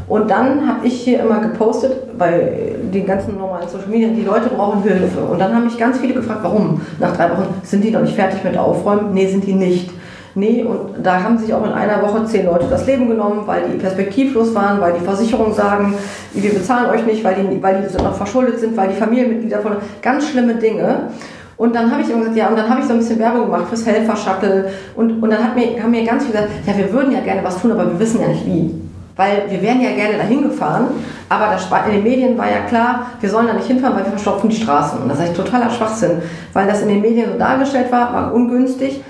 Und 0.09 0.29
dann 0.29 0.67
habe 0.67 0.85
ich 0.85 0.93
hier 0.93 1.21
immer 1.21 1.39
gepostet, 1.39 2.17
bei 2.17 2.73
den 2.93 3.05
ganzen 3.05 3.37
normalen 3.37 3.69
Social 3.69 3.87
Media, 3.87 4.09
die 4.09 4.23
Leute 4.23 4.49
brauchen 4.49 4.83
Hilfe. 4.83 5.21
Und 5.21 5.39
dann 5.39 5.55
haben 5.55 5.63
mich 5.63 5.77
ganz 5.77 5.99
viele 5.99 6.15
gefragt, 6.15 6.41
warum? 6.43 6.81
Nach 6.99 7.15
drei 7.15 7.29
Wochen 7.29 7.45
sind 7.63 7.81
die 7.85 7.91
noch 7.91 8.01
nicht 8.01 8.15
fertig 8.15 8.43
mit 8.43 8.57
Aufräumen? 8.57 9.13
Nee, 9.13 9.27
sind 9.27 9.47
die 9.47 9.53
nicht. 9.53 9.89
Nee, 10.35 10.63
und 10.63 11.05
da 11.05 11.21
haben 11.21 11.37
sich 11.37 11.53
auch 11.53 11.63
in 11.63 11.71
einer 11.71 12.01
Woche 12.01 12.25
zehn 12.25 12.47
Leute 12.47 12.65
das 12.67 12.87
Leben 12.87 13.07
genommen, 13.07 13.43
weil 13.45 13.69
die 13.69 13.77
perspektivlos 13.77 14.55
waren, 14.55 14.81
weil 14.81 14.93
die 14.93 15.05
Versicherungen 15.05 15.53
sagen, 15.53 15.93
wir 16.33 16.53
bezahlen 16.53 16.89
euch 16.89 17.05
nicht, 17.05 17.23
weil 17.23 17.35
die, 17.35 17.61
weil 17.61 17.87
die 17.87 18.03
noch 18.03 18.15
verschuldet 18.15 18.59
sind, 18.59 18.75
weil 18.75 18.89
die 18.89 18.95
Familienmitglieder 18.95 19.59
von 19.59 19.73
ganz 20.01 20.27
schlimme 20.27 20.55
Dinge. 20.55 21.09
Und 21.55 21.75
dann 21.75 21.91
habe 21.91 22.01
ich 22.01 22.09
immer 22.09 22.21
gesagt, 22.21 22.37
ja, 22.37 22.47
und 22.47 22.57
dann 22.57 22.67
habe 22.67 22.81
ich 22.81 22.87
so 22.87 22.93
ein 22.93 22.99
bisschen 22.99 23.19
Werbung 23.19 23.45
gemacht 23.45 23.67
fürs 23.69 23.85
Helfer-Shuttle. 23.85 24.71
Und, 24.95 25.21
und 25.21 25.29
dann 25.29 25.43
hat 25.43 25.55
mir, 25.55 25.81
haben 25.81 25.91
mir 25.91 26.03
ganz 26.03 26.25
viele 26.25 26.39
gesagt, 26.39 26.53
ja, 26.65 26.77
wir 26.77 26.91
würden 26.91 27.11
ja 27.11 27.19
gerne 27.19 27.43
was 27.43 27.61
tun, 27.61 27.71
aber 27.71 27.85
wir 27.85 27.99
wissen 27.99 28.19
ja 28.19 28.27
nicht 28.27 28.45
wie. 28.47 28.73
Weil 29.15 29.43
wir 29.47 29.61
wären 29.61 29.79
ja 29.79 29.91
gerne 29.91 30.17
dahin 30.17 30.41
gefahren, 30.41 30.87
aber 31.29 31.53
das, 31.53 31.67
in 31.85 31.93
den 31.93 32.03
Medien 32.03 32.35
war 32.35 32.49
ja 32.49 32.61
klar, 32.67 33.05
wir 33.21 33.29
sollen 33.29 33.45
da 33.45 33.53
nicht 33.53 33.67
hinfahren, 33.67 33.95
weil 33.95 34.05
wir 34.05 34.11
verstopfen 34.11 34.49
die 34.49 34.55
Straßen. 34.55 35.03
Und 35.03 35.09
das 35.09 35.19
ist 35.19 35.35
totaler 35.35 35.69
Schwachsinn, 35.69 36.23
weil 36.53 36.65
das 36.65 36.81
in 36.81 36.87
den 36.87 37.01
Medien 37.01 37.31
so 37.31 37.37
dargestellt 37.37 37.91
war, 37.91 38.11
war 38.11 38.33
ungünstig, 38.33 39.03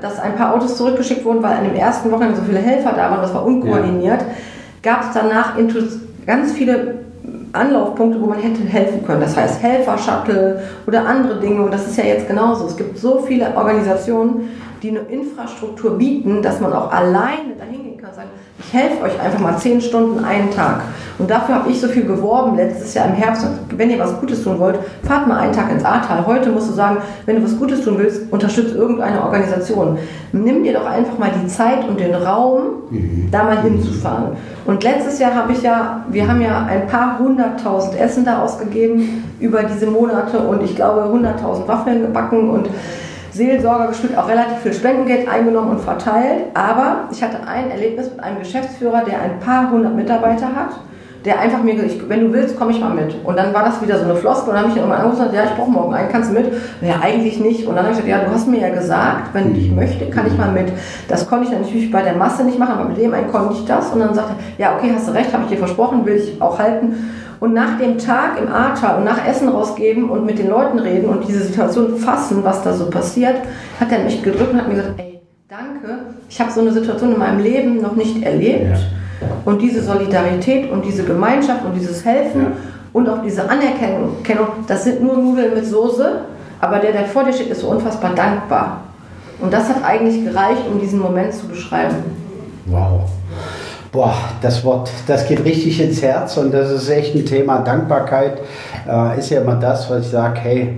dass 0.00 0.18
ein 0.18 0.36
paar 0.36 0.54
Autos 0.54 0.76
zurückgeschickt 0.76 1.24
wurden, 1.24 1.42
weil 1.42 1.56
an 1.56 1.64
dem 1.64 1.74
ersten 1.74 2.10
Wochenende 2.10 2.36
so 2.36 2.42
viele 2.42 2.58
Helfer 2.58 2.92
da 2.92 3.10
waren, 3.10 3.20
das 3.20 3.34
war 3.34 3.44
unkoordiniert, 3.44 4.20
ja. 4.20 4.26
gab 4.82 5.02
es 5.02 5.08
danach 5.14 5.54
ganz 6.26 6.52
viele 6.52 6.98
Anlaufpunkte, 7.52 8.20
wo 8.20 8.26
man 8.26 8.38
hätte 8.38 8.62
helfen 8.62 9.04
können. 9.04 9.20
Das 9.20 9.36
heißt 9.36 9.62
Helfer-Shuttle 9.62 10.62
oder 10.86 11.06
andere 11.06 11.40
Dinge. 11.40 11.62
Und 11.62 11.72
das 11.72 11.86
ist 11.86 11.96
ja 11.96 12.04
jetzt 12.04 12.28
genauso. 12.28 12.66
Es 12.66 12.76
gibt 12.76 12.98
so 12.98 13.20
viele 13.20 13.56
Organisationen, 13.56 14.50
die 14.82 14.90
eine 14.90 15.00
Infrastruktur 15.00 15.96
bieten, 15.98 16.42
dass 16.42 16.60
man 16.60 16.72
auch 16.72 16.92
alleine 16.92 17.54
dahin 17.58 17.84
gehen 17.84 17.98
kann 17.98 18.10
und 18.10 18.16
sagen, 18.16 18.28
ich 18.58 18.72
helfe 18.72 19.02
euch 19.02 19.20
einfach 19.20 19.38
mal 19.38 19.56
zehn 19.56 19.80
Stunden 19.80 20.24
einen 20.24 20.50
Tag. 20.50 20.82
Und 21.18 21.30
dafür 21.30 21.56
habe 21.56 21.70
ich 21.70 21.80
so 21.80 21.88
viel 21.88 22.04
geworben 22.04 22.56
letztes 22.56 22.94
Jahr 22.94 23.06
im 23.06 23.14
Herbst. 23.14 23.44
Wenn 23.76 23.90
ihr 23.90 23.98
was 23.98 24.20
Gutes 24.20 24.44
tun 24.44 24.58
wollt, 24.60 24.78
fahrt 25.02 25.26
mal 25.26 25.38
einen 25.38 25.52
Tag 25.52 25.70
ins 25.70 25.84
Ahrtal. 25.84 26.24
Heute 26.26 26.50
musst 26.50 26.68
du 26.68 26.74
sagen, 26.74 26.98
wenn 27.26 27.36
du 27.36 27.44
was 27.44 27.58
Gutes 27.58 27.82
tun 27.82 27.96
willst, 27.98 28.32
unterstütze 28.32 28.76
irgendeine 28.76 29.22
Organisation. 29.22 29.98
Nimm 30.32 30.62
dir 30.62 30.74
doch 30.74 30.86
einfach 30.86 31.18
mal 31.18 31.30
die 31.42 31.48
Zeit 31.48 31.88
und 31.88 31.98
den 31.98 32.14
Raum, 32.14 32.62
mhm. 32.90 33.28
da 33.32 33.42
mal 33.42 33.60
hinzufahren. 33.62 34.36
Und 34.64 34.84
letztes 34.84 35.18
Jahr 35.18 35.34
habe 35.34 35.52
ich 35.52 35.62
ja, 35.62 36.04
wir 36.10 36.28
haben 36.28 36.40
ja 36.40 36.66
ein 36.66 36.86
paar 36.86 37.18
hunderttausend 37.18 37.98
Essen 37.98 38.24
da 38.24 38.42
ausgegeben 38.42 39.24
über 39.40 39.64
diese 39.64 39.86
Monate 39.86 40.38
und 40.38 40.62
ich 40.62 40.76
glaube 40.76 41.08
hunderttausend 41.08 41.66
Waffeln 41.66 42.02
gebacken 42.02 42.50
und 42.50 42.68
Seelsorger 43.38 43.86
gespielt, 43.86 44.18
auch 44.18 44.28
relativ 44.28 44.58
viel 44.58 44.74
Spendengeld 44.74 45.28
eingenommen 45.28 45.70
und 45.70 45.80
verteilt. 45.80 46.46
Aber 46.54 47.08
ich 47.10 47.22
hatte 47.22 47.38
ein 47.46 47.70
Erlebnis 47.70 48.10
mit 48.10 48.20
einem 48.20 48.40
Geschäftsführer, 48.40 49.04
der 49.04 49.22
ein 49.22 49.38
paar 49.38 49.70
hundert 49.70 49.94
Mitarbeiter 49.94 50.46
hat, 50.46 50.70
der 51.24 51.38
einfach 51.38 51.62
mir 51.62 51.74
gesagt 51.74 52.08
wenn 52.08 52.20
du 52.20 52.32
willst, 52.32 52.58
komme 52.58 52.72
ich 52.72 52.80
mal 52.80 52.94
mit. 52.94 53.14
Und 53.24 53.36
dann 53.38 53.54
war 53.54 53.64
das 53.64 53.80
wieder 53.80 53.96
so 53.98 54.04
eine 54.04 54.16
Floskel 54.16 54.48
und 54.48 54.54
dann 54.56 54.64
habe 54.64 54.68
ich 54.68 54.76
ihn 54.76 54.78
irgendwann 54.80 55.02
angerufen 55.02 55.22
und 55.22 55.30
gesagt, 55.30 55.46
ja, 55.46 55.52
ich 55.52 55.56
brauche 55.56 55.70
morgen 55.70 55.94
einen, 55.94 56.08
kannst 56.10 56.30
du 56.30 56.34
mit? 56.34 56.52
Ja, 56.80 57.00
eigentlich 57.00 57.38
nicht. 57.38 57.66
Und 57.66 57.76
dann 57.76 57.84
habe 57.84 57.94
ich 57.94 58.02
gesagt, 58.02 58.22
ja, 58.22 58.28
du 58.28 58.34
hast 58.34 58.48
mir 58.48 58.60
ja 58.60 58.70
gesagt, 58.70 59.32
wenn 59.32 59.54
ich 59.54 59.70
möchte, 59.70 60.06
kann 60.10 60.26
ich 60.26 60.36
mal 60.36 60.50
mit. 60.50 60.72
Das 61.06 61.28
konnte 61.28 61.46
ich 61.46 61.52
natürlich 61.52 61.90
bei 61.92 62.02
der 62.02 62.14
Masse 62.14 62.44
nicht 62.44 62.58
machen, 62.58 62.74
aber 62.74 62.88
mit 62.88 62.98
dem 62.98 63.14
einen 63.14 63.30
konnte 63.30 63.54
ich 63.54 63.64
das. 63.64 63.90
Und 63.92 64.00
dann 64.00 64.14
sagte 64.14 64.34
er, 64.58 64.64
ja, 64.64 64.76
okay, 64.76 64.90
hast 64.92 65.06
du 65.06 65.12
recht, 65.12 65.32
habe 65.32 65.44
ich 65.44 65.50
dir 65.50 65.58
versprochen, 65.58 66.04
will 66.04 66.16
ich 66.16 66.42
auch 66.42 66.58
halten 66.58 66.94
und 67.40 67.54
nach 67.54 67.78
dem 67.78 67.98
Tag 67.98 68.38
im 68.40 68.52
Ahrtal 68.52 68.98
und 68.98 69.04
nach 69.04 69.26
Essen 69.26 69.48
rausgeben 69.48 70.10
und 70.10 70.26
mit 70.26 70.38
den 70.38 70.48
Leuten 70.48 70.78
reden 70.78 71.08
und 71.08 71.26
diese 71.26 71.42
Situation 71.42 71.96
fassen, 71.96 72.42
was 72.42 72.62
da 72.62 72.72
so 72.72 72.90
passiert, 72.90 73.36
hat 73.78 73.92
er 73.92 74.00
mich 74.00 74.22
gedrückt 74.22 74.52
und 74.52 74.58
hat 74.58 74.68
mir 74.68 74.74
gesagt, 74.74 74.98
ey, 74.98 75.20
danke, 75.48 75.98
ich 76.28 76.40
habe 76.40 76.50
so 76.50 76.60
eine 76.60 76.72
Situation 76.72 77.12
in 77.12 77.18
meinem 77.18 77.40
Leben 77.40 77.80
noch 77.80 77.94
nicht 77.94 78.22
erlebt. 78.22 78.76
Ja. 79.20 79.26
Und 79.44 79.62
diese 79.62 79.82
Solidarität 79.82 80.70
und 80.70 80.84
diese 80.84 81.04
Gemeinschaft 81.04 81.64
und 81.64 81.74
dieses 81.74 82.04
Helfen 82.04 82.42
ja. 82.42 82.50
und 82.92 83.08
auch 83.08 83.22
diese 83.22 83.48
Anerkennung, 83.48 84.16
das 84.66 84.84
sind 84.84 85.02
nur 85.02 85.16
Nudeln 85.16 85.54
mit 85.54 85.66
Soße, 85.66 86.20
aber 86.60 86.78
der, 86.78 86.92
der 86.92 87.04
vor 87.04 87.24
dir 87.24 87.32
steht, 87.32 87.50
ist 87.50 87.60
so 87.60 87.68
unfassbar 87.68 88.14
dankbar. 88.14 88.82
Und 89.40 89.52
das 89.52 89.68
hat 89.68 89.84
eigentlich 89.84 90.24
gereicht, 90.24 90.62
um 90.70 90.80
diesen 90.80 90.98
Moment 90.98 91.32
zu 91.32 91.46
beschreiben. 91.46 91.96
Wow. 92.66 93.08
Boah, 93.90 94.14
das 94.42 94.64
Wort, 94.64 94.90
das 95.06 95.26
geht 95.26 95.44
richtig 95.44 95.80
ins 95.80 96.02
Herz 96.02 96.36
und 96.36 96.52
das 96.52 96.70
ist 96.70 96.90
echt 96.90 97.14
ein 97.14 97.24
Thema. 97.24 97.60
Dankbarkeit 97.60 98.38
äh, 98.86 99.18
ist 99.18 99.30
ja 99.30 99.40
immer 99.40 99.54
das, 99.54 99.88
was 99.88 100.02
ich 100.04 100.10
sage, 100.10 100.40
hey, 100.40 100.74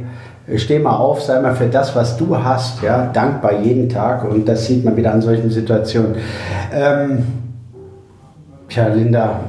steh 0.57 0.79
mal 0.79 0.97
auf, 0.97 1.21
sei 1.21 1.41
mal 1.41 1.55
für 1.57 1.67
das, 1.67 1.95
was 1.97 2.17
du 2.17 2.37
hast, 2.37 2.83
ja, 2.83 3.07
dankbar 3.13 3.61
jeden 3.61 3.89
Tag 3.89 4.25
und 4.25 4.49
das 4.49 4.67
sieht 4.67 4.85
man 4.85 4.97
wieder 4.97 5.13
an 5.13 5.21
solchen 5.21 5.51
Situationen. 5.51 6.17
Ähm, 6.73 7.27
tja, 8.69 8.87
Linda, 8.87 9.41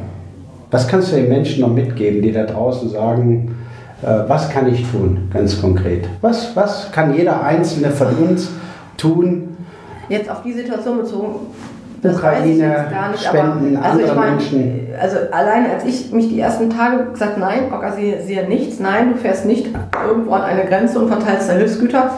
was 0.71 0.87
kannst 0.87 1.11
du 1.11 1.17
den 1.17 1.29
Menschen 1.29 1.61
noch 1.61 1.71
mitgeben, 1.71 2.23
die 2.23 2.31
da 2.31 2.45
draußen 2.45 2.89
sagen, 2.89 3.55
äh, 4.01 4.07
was 4.27 4.49
kann 4.49 4.73
ich 4.73 4.89
tun, 4.89 5.29
ganz 5.31 5.61
konkret? 5.61 6.07
Was, 6.21 6.55
was 6.55 6.91
kann 6.91 7.13
jeder 7.13 7.43
Einzelne 7.43 7.91
von 7.91 8.07
uns 8.15 8.49
tun? 8.97 9.55
Jetzt 10.09 10.31
auf 10.31 10.41
die 10.41 10.53
Situation 10.53 10.97
bezogen, 10.97 11.35
das 12.01 12.17
Ukraine, 12.17 12.87
nicht, 13.11 13.23
Spenden, 13.23 13.77
aber, 13.77 13.85
also 13.85 13.99
andere 13.99 14.07
ich 14.07 14.15
mein, 14.15 14.35
Menschen. 14.35 14.87
Also 14.99 15.17
alleine 15.31 15.71
als 15.71 15.85
ich 15.85 16.11
mich 16.11 16.29
die 16.29 16.39
ersten 16.39 16.69
Tage 16.69 17.05
gesagt, 17.11 17.37
nein, 17.37 17.71
organisiere 17.71 18.47
nichts, 18.47 18.79
nein, 18.79 19.13
du 19.13 19.17
fährst 19.17 19.45
nicht 19.45 19.67
irgendwo 20.07 20.33
an 20.33 20.41
eine 20.41 20.65
Grenze 20.65 20.99
und 20.99 21.07
verteilst 21.07 21.49
da 21.49 21.53
Hilfsgüter. 21.53 22.11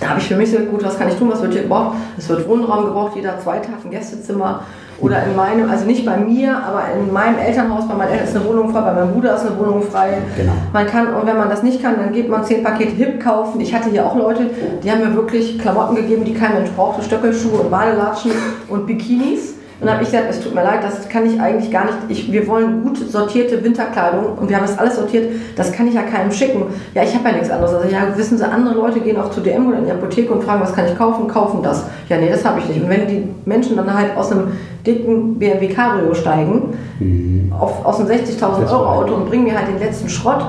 Da 0.00 0.08
habe 0.08 0.20
ich 0.20 0.28
für 0.28 0.36
mich 0.36 0.50
gesagt, 0.50 0.70
gut, 0.70 0.84
was 0.84 0.98
kann 0.98 1.08
ich 1.08 1.14
tun, 1.16 1.30
was 1.30 1.42
wird 1.42 1.52
hier 1.52 1.62
gebraucht? 1.62 1.96
Es 2.16 2.28
wird 2.28 2.48
Wohnraum 2.48 2.86
gebraucht, 2.86 3.16
jeder 3.16 3.38
zweite 3.38 3.68
hat 3.68 3.84
ein 3.84 3.90
Gästezimmer 3.90 4.64
oder 5.00 5.24
in 5.24 5.34
meinem, 5.34 5.70
also 5.70 5.86
nicht 5.86 6.04
bei 6.04 6.16
mir, 6.16 6.56
aber 6.56 6.82
in 6.98 7.12
meinem 7.12 7.38
Elternhaus, 7.38 7.88
bei 7.88 7.94
meinen 7.94 8.12
Eltern 8.12 8.28
ist 8.28 8.36
eine 8.36 8.44
Wohnung 8.46 8.70
frei, 8.70 8.80
bei 8.80 8.92
meinem 8.92 9.12
Bruder 9.12 9.34
ist 9.34 9.46
eine 9.46 9.58
Wohnung 9.58 9.82
frei. 9.82 10.18
Genau. 10.36 10.52
Man 10.72 10.86
kann, 10.86 11.14
und 11.14 11.26
wenn 11.26 11.38
man 11.38 11.48
das 11.48 11.62
nicht 11.62 11.82
kann, 11.82 11.96
dann 11.96 12.12
geht 12.12 12.28
man 12.28 12.44
zehn 12.44 12.62
Pakete 12.62 12.92
HIP 12.92 13.22
kaufen. 13.22 13.60
Ich 13.60 13.74
hatte 13.74 13.90
hier 13.90 14.04
auch 14.04 14.16
Leute, 14.16 14.50
die 14.82 14.90
haben 14.90 15.00
mir 15.00 15.14
wirklich 15.14 15.58
Klamotten 15.58 15.96
gegeben, 15.96 16.24
die 16.24 16.34
kein 16.34 16.54
Mensch 16.54 16.70
brauchte, 16.70 17.02
Stöckelschuhe 17.02 17.60
und 17.60 17.70
Badelatschen 17.70 18.32
und 18.68 18.86
Bikinis 18.86 19.54
Und 19.80 19.86
dann 19.86 19.94
habe 19.94 20.04
ich 20.04 20.10
gesagt, 20.10 20.28
es 20.28 20.40
tut 20.40 20.54
mir 20.54 20.62
leid, 20.62 20.80
das 20.82 21.08
kann 21.08 21.24
ich 21.24 21.40
eigentlich 21.40 21.70
gar 21.70 21.86
nicht. 21.86 21.96
Ich, 22.08 22.30
wir 22.30 22.46
wollen 22.46 22.82
gut 22.82 22.98
sortierte 22.98 23.64
Winterkleidung 23.64 24.36
und 24.38 24.50
wir 24.50 24.56
haben 24.56 24.66
das 24.66 24.78
alles 24.78 24.96
sortiert. 24.96 25.32
Das 25.56 25.72
kann 25.72 25.88
ich 25.88 25.94
ja 25.94 26.02
keinem 26.02 26.30
schicken. 26.30 26.64
Ja, 26.94 27.02
ich 27.02 27.14
habe 27.14 27.30
ja 27.30 27.36
nichts 27.36 27.50
anderes. 27.50 27.72
Also 27.72 27.88
ja, 27.88 28.14
wissen 28.14 28.36
Sie, 28.36 28.44
andere 28.44 28.74
Leute 28.74 29.00
gehen 29.00 29.16
auch 29.16 29.30
zu 29.30 29.40
DM 29.40 29.68
oder 29.68 29.78
in 29.78 29.86
die 29.86 29.90
Apotheke 29.90 30.32
und 30.32 30.44
fragen, 30.44 30.60
was 30.60 30.74
kann 30.74 30.84
ich 30.84 30.98
kaufen? 30.98 31.28
Kaufen 31.28 31.62
das. 31.62 31.86
Ja, 32.10 32.18
nee, 32.18 32.28
das 32.28 32.44
habe 32.44 32.60
ich 32.60 32.68
nicht. 32.68 32.82
Und 32.82 32.90
wenn 32.90 33.06
die 33.06 33.26
Menschen 33.46 33.74
dann 33.74 33.92
halt 33.92 34.14
aus 34.18 34.30
einem 34.30 34.48
dicken 34.86 35.38
BMW 35.38 35.68
Cabrio 35.68 36.12
steigen, 36.12 36.74
mhm. 36.98 37.50
auf, 37.58 37.84
aus 37.84 38.00
einem 38.00 38.10
60.000 38.10 38.70
Euro 38.70 38.84
Auto 38.84 39.14
und 39.14 39.30
bringen 39.30 39.44
mir 39.44 39.56
halt 39.56 39.68
den 39.68 39.78
letzten 39.78 40.10
Schrott 40.10 40.44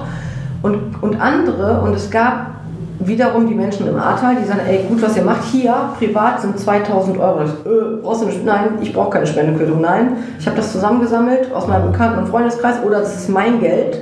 und, 0.62 1.02
und 1.02 1.22
andere, 1.22 1.82
und 1.82 1.96
es 1.96 2.12
gab 2.12 2.61
wiederum 3.08 3.48
die 3.48 3.56
Menschen 3.56 3.88
im 3.88 3.98
Ahrtal, 3.98 4.36
die 4.36 4.46
sagen, 4.46 4.62
ey, 4.68 4.86
gut, 4.88 5.02
was 5.02 5.16
ihr 5.18 5.24
macht, 5.24 5.44
hier 5.46 5.74
privat 5.98 6.42
sind 6.42 6.60
2000 6.60 7.18
Euro. 7.20 7.40
Das, 7.40 7.50
äh, 7.50 8.02
brauchst 8.02 8.22
du 8.22 8.26
nicht, 8.28 8.46
nein, 8.46 8.78
ich 8.82 8.94
brauche 8.94 9.12
keine 9.12 9.28
Spendequittung, 9.28 9.82
nein. 9.82 10.18
Ich 10.40 10.46
habe 10.46 10.58
das 10.58 10.72
zusammengesammelt 10.72 11.54
aus 11.54 11.68
meinem 11.68 11.92
Bekannten- 11.92 12.20
und 12.20 12.30
Freundeskreis 12.30 12.76
oder 12.86 13.00
das 13.00 13.16
ist 13.16 13.30
mein 13.30 13.60
Geld. 13.60 14.00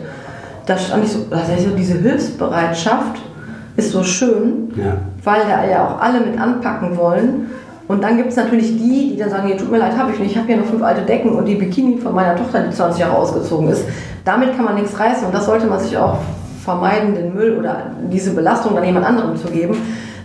Da 0.66 0.78
stand 0.78 1.04
ich 1.04 1.12
so, 1.12 1.26
also 1.32 1.76
diese 1.76 1.98
Hilfsbereitschaft 1.98 3.22
ist 3.76 3.92
so 3.92 4.04
schön, 4.04 4.72
ja. 4.76 4.98
weil 5.24 5.42
da 5.50 5.68
ja 5.68 5.88
auch 5.88 6.02
alle 6.02 6.20
mit 6.20 6.40
anpacken 6.40 6.98
wollen. 6.98 7.50
Und 7.88 8.04
dann 8.04 8.18
gibt 8.18 8.30
es 8.30 8.36
natürlich 8.36 8.78
die, 8.78 9.12
die 9.14 9.18
dann 9.18 9.32
sagen, 9.32 9.52
tut 9.58 9.72
mir 9.72 9.80
leid, 9.80 9.98
habe 9.98 10.12
ich 10.12 10.20
nicht, 10.20 10.32
ich 10.32 10.38
habe 10.38 10.46
hier 10.46 10.58
noch 10.58 10.66
fünf 10.66 10.84
alte 10.84 11.02
Decken 11.02 11.32
und 11.32 11.46
die 11.46 11.56
Bikini 11.56 11.98
von 11.98 12.14
meiner 12.14 12.36
Tochter, 12.36 12.62
die 12.62 12.76
20 12.76 13.00
Jahre 13.00 13.18
ausgezogen 13.18 13.68
ist. 13.70 13.84
Damit 14.24 14.56
kann 14.56 14.66
man 14.66 14.76
nichts 14.76 15.00
reißen 15.00 15.26
und 15.26 15.34
das 15.34 15.48
sollte 15.48 15.66
man 15.66 15.80
sich 15.80 15.98
auch 15.98 16.18
vermeiden, 16.64 17.16
den 17.16 17.34
Müll 17.34 17.58
oder 17.58 17.92
diese 18.12 18.32
Belastung 18.32 18.76
dann 18.76 18.84
jemand 18.84 19.06
anderem 19.06 19.36
zu 19.36 19.48
geben. 19.48 19.76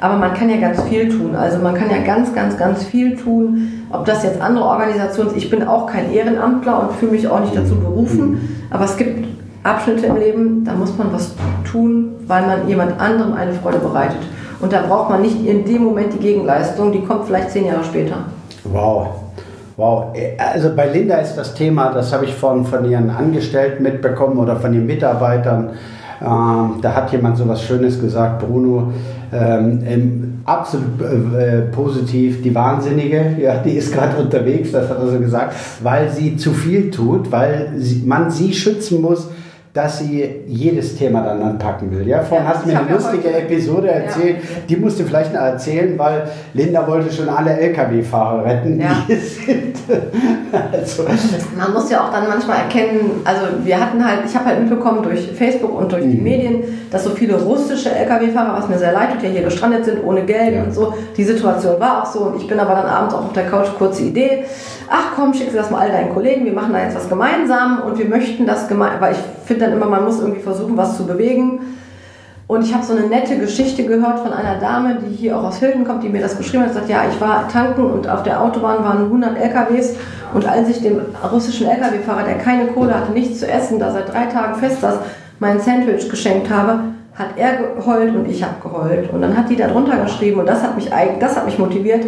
Aber 0.01 0.17
man 0.17 0.35
kann 0.35 0.51
ja 0.51 0.57
ganz 0.57 0.83
viel 0.83 1.09
tun. 1.09 1.35
Also 1.35 1.59
man 1.59 1.75
kann 1.75 1.89
ja 1.91 1.99
ganz, 2.05 2.35
ganz, 2.35 2.59
ganz 2.59 2.85
viel 2.85 3.17
tun. 3.17 3.87
Ob 3.91 4.05
das 4.05 4.23
jetzt 4.23 4.41
andere 4.41 4.65
Organisationen 4.65 5.31
ich 5.37 5.49
bin 5.49 5.67
auch 5.67 5.87
kein 5.87 6.13
Ehrenamtler 6.13 6.81
und 6.81 6.93
fühle 6.93 7.13
mich 7.13 7.29
auch 7.29 7.41
nicht 7.41 7.57
dazu 7.57 7.77
berufen. 7.77 8.67
Aber 8.71 8.85
es 8.85 8.97
gibt 8.97 9.27
Abschnitte 9.63 10.07
im 10.07 10.17
Leben, 10.17 10.65
da 10.65 10.75
muss 10.75 10.97
man 10.99 11.13
was 11.13 11.33
tun, 11.65 12.13
weil 12.27 12.43
man 12.43 12.69
jemand 12.69 13.01
anderem 13.01 13.33
eine 13.33 13.53
Freude 13.53 13.79
bereitet. 13.79 14.21
Und 14.61 14.73
da 14.73 14.83
braucht 14.83 15.11
man 15.11 15.23
nicht 15.23 15.45
in 15.47 15.65
dem 15.65 15.85
Moment 15.85 16.13
die 16.13 16.19
Gegenleistung, 16.19 16.93
die 16.93 17.01
kommt 17.01 17.27
vielleicht 17.27 17.51
zehn 17.51 17.67
Jahre 17.67 17.85
später. 17.85 18.17
Wow. 18.65 19.09
Wow, 19.77 20.15
also 20.39 20.71
bei 20.77 20.87
Linda 20.87 21.17
ist 21.17 21.35
das 21.35 21.55
Thema, 21.55 21.93
das 21.93 22.13
habe 22.13 22.27
ich 22.27 22.35
von, 22.35 22.65
von 22.65 22.89
ihren 22.89 23.11
Angestellten 23.11 23.83
mitbekommen 23.83 24.39
oder 24.39 24.55
von 24.55 24.73
ihren 24.73 24.87
Mitarbeitern. 24.87 25.71
Ähm, 26.21 26.81
da 26.81 26.95
hat 26.95 27.13
jemand 27.13 27.37
so 27.37 27.49
was 27.49 27.63
Schönes 27.63 28.01
gesagt, 28.01 28.47
Bruno, 28.47 28.93
ähm, 29.33 30.41
absolut 30.45 31.01
äh, 31.01 31.63
positiv, 31.73 32.43
die 32.43 32.55
Wahnsinnige, 32.55 33.37
ja, 33.41 33.57
die 33.59 33.73
ist 33.73 33.93
gerade 33.93 34.17
unterwegs, 34.23 34.73
das 34.73 34.89
hat 34.89 34.99
er 34.99 35.09
so 35.09 35.19
gesagt, 35.19 35.55
weil 35.83 36.11
sie 36.11 36.37
zu 36.37 36.53
viel 36.53 36.91
tut, 36.91 37.33
weil 37.33 37.73
sie, 37.77 38.03
man 38.07 38.31
sie 38.31 38.53
schützen 38.53 39.01
muss 39.01 39.29
dass 39.75 39.99
sie 39.99 40.45
jedes 40.47 40.97
Thema 40.97 41.25
dann 41.25 41.43
anpacken 41.43 41.91
will. 41.91 42.07
Ja, 42.07 42.23
vorhin 42.23 42.47
ja, 42.47 42.55
hast 42.55 42.65
du 42.65 42.69
mir 42.69 42.79
eine 42.79 42.93
lustige 42.93 43.37
Episode 43.37 43.89
erzählt, 43.89 44.37
ja. 44.37 44.49
die 44.69 44.77
musst 44.77 45.01
du 45.01 45.05
vielleicht 45.05 45.35
noch 45.35 45.41
erzählen, 45.41 45.99
weil 45.99 46.29
Linda 46.53 46.87
wollte 46.87 47.13
schon 47.13 47.29
alle 47.29 47.59
LKW-Fahrer 47.59 48.45
retten, 48.45 48.81
ja. 48.81 49.05
die 49.09 49.15
sind. 49.17 49.77
also. 50.53 51.03
Man 51.59 51.73
muss 51.73 51.91
ja 51.91 52.05
auch 52.05 52.13
dann 52.13 52.29
manchmal 52.29 52.59
erkennen, 52.59 53.23
also 53.25 53.47
wir 53.65 53.81
hatten 53.81 54.07
halt, 54.07 54.21
ich 54.25 54.37
habe 54.37 54.45
halt 54.45 54.61
mitbekommen 54.61 55.03
durch 55.03 55.33
Facebook 55.33 55.77
und 55.77 55.91
durch 55.91 56.05
mhm. 56.05 56.11
die 56.13 56.21
Medien, 56.21 56.63
dass 56.93 57.03
so 57.03 57.11
viele 57.11 57.35
russische 57.35 57.91
LKW-Fahrer, 57.91 58.57
was 58.57 58.69
mir 58.69 58.79
sehr 58.79 58.93
leid 58.93 59.15
tut, 59.15 59.25
ja 59.25 59.31
hier 59.31 59.43
gestrandet 59.43 59.87
sind 59.87 60.05
ohne 60.05 60.23
Geld 60.23 60.65
und 60.65 60.73
so. 60.73 60.95
Die 61.17 61.25
Situation 61.25 61.81
war 61.81 62.05
auch 62.05 62.07
so 62.07 62.21
und 62.21 62.41
ich 62.41 62.47
bin 62.47 62.61
aber 62.61 62.75
dann 62.77 62.87
abends 62.87 63.13
auch 63.13 63.25
auf 63.25 63.33
der 63.33 63.47
Couch, 63.47 63.67
kurze 63.77 64.05
Idee, 64.05 64.45
ach 64.89 65.17
komm, 65.17 65.35
schickst 65.35 65.53
du 65.53 65.59
das 65.59 65.73
mal 65.73 65.81
all 65.81 65.91
deinen 65.91 66.15
Kollegen, 66.15 66.45
wir 66.45 66.53
machen 66.53 66.73
da 66.73 66.81
jetzt 66.81 66.95
was 66.95 67.09
gemeinsam 67.09 67.83
und 67.85 67.99
wir 67.99 68.09
möchten 68.09 68.47
das 68.47 68.69
gemeinsam, 68.69 69.01
weil 69.01 69.13
ich 69.15 69.19
finde 69.45 69.67
dann 69.67 69.75
immer, 69.75 69.87
man 69.87 70.05
muss 70.05 70.21
irgendwie 70.21 70.41
versuchen, 70.41 70.77
was 70.77 70.97
zu 70.97 71.07
bewegen. 71.07 71.61
Und 72.47 72.63
ich 72.63 72.75
habe 72.75 72.85
so 72.85 72.95
eine 72.95 73.07
nette 73.07 73.39
Geschichte 73.39 73.85
gehört 73.85 74.21
von 74.21 74.33
einer 74.33 74.59
Dame, 74.59 74.99
die 75.01 75.15
hier 75.15 75.39
auch 75.39 75.45
aus 75.45 75.59
Hilden 75.59 75.85
kommt, 75.85 76.03
die 76.03 76.11
mir 76.11 76.21
das 76.21 76.35
beschrieben 76.35 76.65
hat. 76.65 76.71
Sie 76.71 76.79
sagt, 76.79 76.91
ja, 76.91 77.03
ich 77.11 77.19
war 77.21 77.49
tanken 77.49 77.85
und 77.85 78.07
auf 78.09 78.23
der 78.23 78.43
Autobahn 78.43 78.85
waren 78.85 79.05
100 79.05 79.39
LKWs. 79.39 79.97
Und 80.35 80.47
als 80.47 80.69
ich 80.69 80.83
dem 80.83 81.01
russischen 81.33 81.67
LKW-Fahrer, 81.67 82.25
der 82.25 82.39
keine 82.39 82.67
Kohle 82.67 82.95
hatte, 82.95 83.13
nichts 83.13 83.41
zu 83.41 83.51
essen, 83.51 83.79
da 83.79 83.91
seit 83.93 84.13
drei 84.13 84.27
Tagen 84.27 84.57
fest 84.57 84.83
saß, 84.83 84.97
mein 85.39 85.59
Sandwich 85.59 86.11
geschenkt 86.11 86.51
habe, 86.51 86.81
hat 87.15 87.29
er 87.37 87.57
geheult 87.77 88.15
und 88.15 88.29
ich 88.29 88.43
habe 88.43 88.55
geheult. 88.61 89.11
Und 89.13 89.23
dann 89.23 89.37
hat 89.37 89.49
die 89.49 89.57
da 89.57 89.69
drunter 89.69 89.97
geschrieben 89.99 90.41
und 90.41 90.47
das 90.47 90.63
hat 90.63 90.75
mich, 90.77 90.91
das 91.21 91.37
hat 91.37 91.47
mich 91.47 91.59
motiviert. 91.59 92.05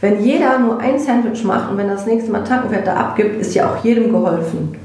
Wenn 0.00 0.22
jeder 0.22 0.58
nur 0.58 0.78
ein 0.78 0.98
Sandwich 0.98 1.42
macht 1.44 1.70
und 1.70 1.78
wenn 1.78 1.88
das 1.88 2.06
nächste 2.06 2.30
Mal 2.30 2.44
tanken 2.44 2.70
fährt, 2.70 2.86
da 2.86 2.94
abgibt, 2.94 3.40
ist 3.40 3.54
ja 3.54 3.70
auch 3.70 3.82
jedem 3.82 4.12
geholfen. 4.12 4.76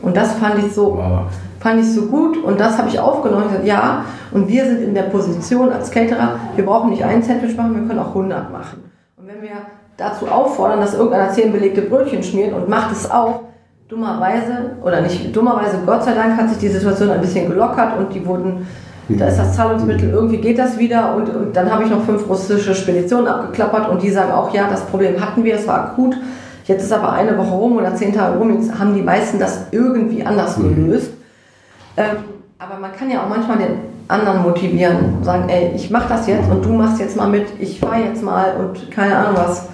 Und 0.00 0.16
das 0.16 0.34
fand 0.34 0.58
ich 0.64 0.72
so, 0.72 0.96
wow. 0.96 1.22
Fand 1.64 1.80
ich 1.80 1.94
so 1.94 2.02
gut 2.02 2.36
und 2.44 2.60
das 2.60 2.76
habe 2.76 2.90
ich 2.90 3.00
aufgenommen. 3.00 3.44
Ich 3.46 3.48
gesagt, 3.48 3.66
ja, 3.66 4.04
und 4.32 4.48
wir 4.48 4.66
sind 4.66 4.82
in 4.82 4.94
der 4.94 5.04
Position 5.04 5.72
als 5.72 5.90
Caterer, 5.90 6.38
wir 6.54 6.66
brauchen 6.66 6.90
nicht 6.90 7.02
ein 7.02 7.22
Sandwich 7.22 7.56
machen, 7.56 7.74
wir 7.74 7.88
können 7.88 8.00
auch 8.00 8.08
100 8.08 8.52
machen. 8.52 8.84
Und 9.16 9.26
wenn 9.26 9.40
wir 9.40 9.52
dazu 9.96 10.26
auffordern, 10.26 10.80
dass 10.80 10.92
irgendeiner 10.92 11.30
zehn 11.30 11.52
belegte 11.52 11.80
Brötchen 11.80 12.22
schmiert 12.22 12.52
und 12.52 12.68
macht 12.68 12.92
es 12.92 13.10
auch, 13.10 13.44
dummerweise, 13.88 14.76
oder 14.82 15.00
nicht 15.00 15.34
dummerweise, 15.34 15.78
Gott 15.86 16.04
sei 16.04 16.14
Dank 16.14 16.36
hat 16.36 16.50
sich 16.50 16.58
die 16.58 16.68
Situation 16.68 17.10
ein 17.10 17.20
bisschen 17.22 17.48
gelockert 17.48 17.98
und 17.98 18.14
die 18.14 18.26
wurden 18.26 18.66
da 19.08 19.26
ist 19.26 19.38
das 19.38 19.54
Zahlungsmittel, 19.54 20.10
irgendwie 20.10 20.38
geht 20.38 20.58
das 20.58 20.78
wieder 20.78 21.14
und, 21.14 21.28
und 21.28 21.54
dann 21.54 21.70
habe 21.70 21.84
ich 21.84 21.90
noch 21.90 22.02
fünf 22.04 22.26
russische 22.28 22.74
Speditionen 22.74 23.26
abgeklappert 23.26 23.90
und 23.90 24.02
die 24.02 24.10
sagen 24.10 24.32
auch, 24.32 24.52
ja, 24.54 24.66
das 24.68 24.82
Problem 24.86 25.20
hatten 25.20 25.44
wir, 25.44 25.54
es 25.54 25.66
war 25.66 25.92
akut. 25.92 26.16
Jetzt 26.64 26.84
ist 26.84 26.92
aber 26.92 27.12
eine 27.12 27.36
Woche 27.36 27.52
rum 27.52 27.76
oder 27.76 27.94
zehn 27.94 28.14
Tage 28.14 28.38
rum, 28.38 28.54
jetzt 28.54 28.78
haben 28.78 28.94
die 28.94 29.02
meisten 29.02 29.38
das 29.38 29.66
irgendwie 29.72 30.24
anders 30.24 30.56
mhm. 30.56 30.74
gelöst. 30.74 31.10
Ähm, 31.96 32.16
aber 32.58 32.78
man 32.80 32.92
kann 32.92 33.10
ja 33.10 33.22
auch 33.22 33.28
manchmal 33.28 33.58
den 33.58 33.78
anderen 34.08 34.42
motivieren, 34.42 35.22
sagen, 35.22 35.48
ey, 35.48 35.72
ich 35.74 35.90
mache 35.90 36.08
das 36.08 36.26
jetzt 36.26 36.50
und 36.50 36.64
du 36.64 36.70
machst 36.70 36.98
jetzt 37.00 37.16
mal 37.16 37.28
mit, 37.28 37.46
ich 37.58 37.80
fahre 37.80 38.02
jetzt 38.02 38.22
mal 38.22 38.54
und 38.58 38.90
keine 38.90 39.16
Ahnung 39.16 39.36
was. 39.36 39.68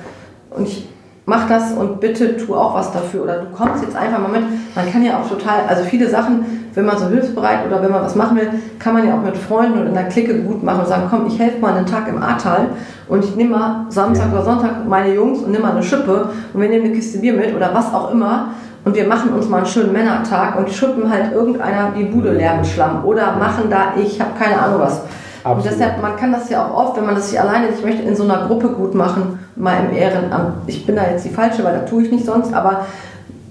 Und 0.50 0.66
ich 0.66 0.88
mach 1.26 1.48
das 1.48 1.72
und 1.72 2.00
bitte 2.00 2.36
tu 2.36 2.54
auch 2.54 2.74
was 2.74 2.92
dafür 2.92 3.22
oder 3.22 3.38
du 3.38 3.46
kommst 3.56 3.84
jetzt 3.84 3.96
einfach 3.96 4.18
mal 4.18 4.30
mit. 4.30 4.42
Man 4.74 4.90
kann 4.90 5.04
ja 5.04 5.20
auch 5.20 5.28
total, 5.28 5.60
also 5.68 5.84
viele 5.84 6.08
Sachen, 6.08 6.68
wenn 6.74 6.84
man 6.84 6.98
so 6.98 7.06
hilfsbereit 7.06 7.66
oder 7.66 7.82
wenn 7.82 7.90
man 7.90 8.02
was 8.02 8.16
machen 8.16 8.36
will, 8.36 8.48
kann 8.78 8.94
man 8.94 9.06
ja 9.06 9.14
auch 9.14 9.22
mit 9.22 9.36
Freunden 9.36 9.78
und 9.78 9.86
in 9.86 9.94
der 9.94 10.08
Clique 10.08 10.42
gut 10.42 10.62
machen 10.62 10.80
und 10.80 10.88
sagen, 10.88 11.04
komm, 11.08 11.26
ich 11.26 11.38
helfe 11.38 11.58
mal 11.58 11.74
einen 11.74 11.86
Tag 11.86 12.08
im 12.08 12.22
Ahrtal 12.22 12.70
und 13.08 13.24
ich 13.24 13.36
nehme 13.36 13.50
mal 13.50 13.86
Samstag 13.88 14.32
oder 14.32 14.44
Sonntag 14.44 14.88
meine 14.88 15.14
Jungs 15.14 15.40
und 15.40 15.52
nehme 15.52 15.64
mal 15.64 15.72
eine 15.72 15.82
Schippe 15.82 16.30
und 16.52 16.60
wir 16.60 16.68
nehmen 16.68 16.86
eine 16.86 16.94
Kiste 16.94 17.18
Bier 17.18 17.32
mit 17.32 17.54
oder 17.54 17.72
was 17.74 17.92
auch 17.92 18.10
immer 18.12 18.48
und 18.84 18.94
wir 18.94 19.06
machen 19.06 19.32
uns 19.34 19.48
mal 19.48 19.58
einen 19.58 19.66
schönen 19.66 19.92
Männertag 19.92 20.56
und 20.58 20.70
schippen 20.70 21.10
halt 21.10 21.32
irgendeiner 21.32 21.92
die 21.96 22.04
Bude 22.04 22.32
leer 22.32 22.56
mit 22.56 22.66
Schlamm 22.66 23.04
oder 23.04 23.32
machen 23.32 23.64
da, 23.68 23.94
ich 23.96 24.20
habe 24.20 24.30
keine 24.38 24.60
Ahnung 24.60 24.80
was. 24.80 25.02
Absolut. 25.42 25.56
Und 25.56 25.64
deshalb, 25.72 26.02
man 26.02 26.16
kann 26.16 26.32
das 26.32 26.50
ja 26.50 26.66
auch 26.66 26.76
oft, 26.76 26.96
wenn 26.96 27.06
man 27.06 27.14
das 27.14 27.30
sich 27.30 27.40
alleine, 27.40 27.68
ich 27.68 27.84
möchte 27.84 28.02
in 28.02 28.14
so 28.14 28.24
einer 28.24 28.46
Gruppe 28.46 28.68
gut 28.68 28.94
machen, 28.94 29.38
mal 29.56 29.84
im 29.84 29.96
Ehrenamt. 29.96 30.54
Ich 30.66 30.84
bin 30.84 30.96
da 30.96 31.02
jetzt 31.10 31.24
die 31.24 31.30
Falsche, 31.30 31.64
weil 31.64 31.74
da 31.74 31.80
tue 31.80 32.02
ich 32.02 32.10
nicht 32.10 32.26
sonst, 32.26 32.52
aber 32.52 32.86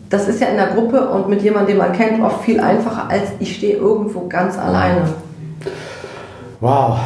das 0.09 0.27
ist 0.27 0.41
ja 0.41 0.47
in 0.47 0.57
der 0.57 0.67
Gruppe 0.67 1.09
und 1.09 1.29
mit 1.29 1.41
jemandem, 1.41 1.67
den 1.67 1.77
man 1.77 1.93
kennt, 1.93 2.23
oft 2.23 2.43
viel 2.43 2.59
einfacher, 2.59 3.09
als 3.09 3.29
ich 3.39 3.55
stehe 3.55 3.77
irgendwo 3.77 4.27
ganz 4.27 4.57
alleine. 4.57 5.01
Wow, 6.59 6.97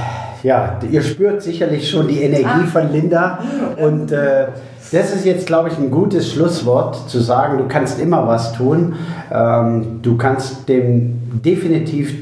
ja, 0.44 0.78
ihr 0.92 1.02
spürt 1.02 1.42
sicherlich 1.42 1.90
schon 1.90 2.08
die 2.08 2.22
Energie 2.22 2.46
ah. 2.46 2.68
von 2.72 2.92
Linda 2.92 3.40
und 3.78 4.12
äh, 4.12 4.48
das 4.92 5.16
ist 5.16 5.26
jetzt, 5.26 5.48
glaube 5.48 5.70
ich, 5.70 5.78
ein 5.80 5.90
gutes 5.90 6.32
Schlusswort, 6.32 7.10
zu 7.10 7.20
sagen, 7.20 7.58
du 7.58 7.68
kannst 7.68 8.00
immer 8.00 8.28
was 8.28 8.54
tun. 8.54 8.94
Ähm, 9.34 10.00
du 10.04 10.18
kannst 10.18 10.70
dem 10.70 11.20
definitiv 11.44 12.14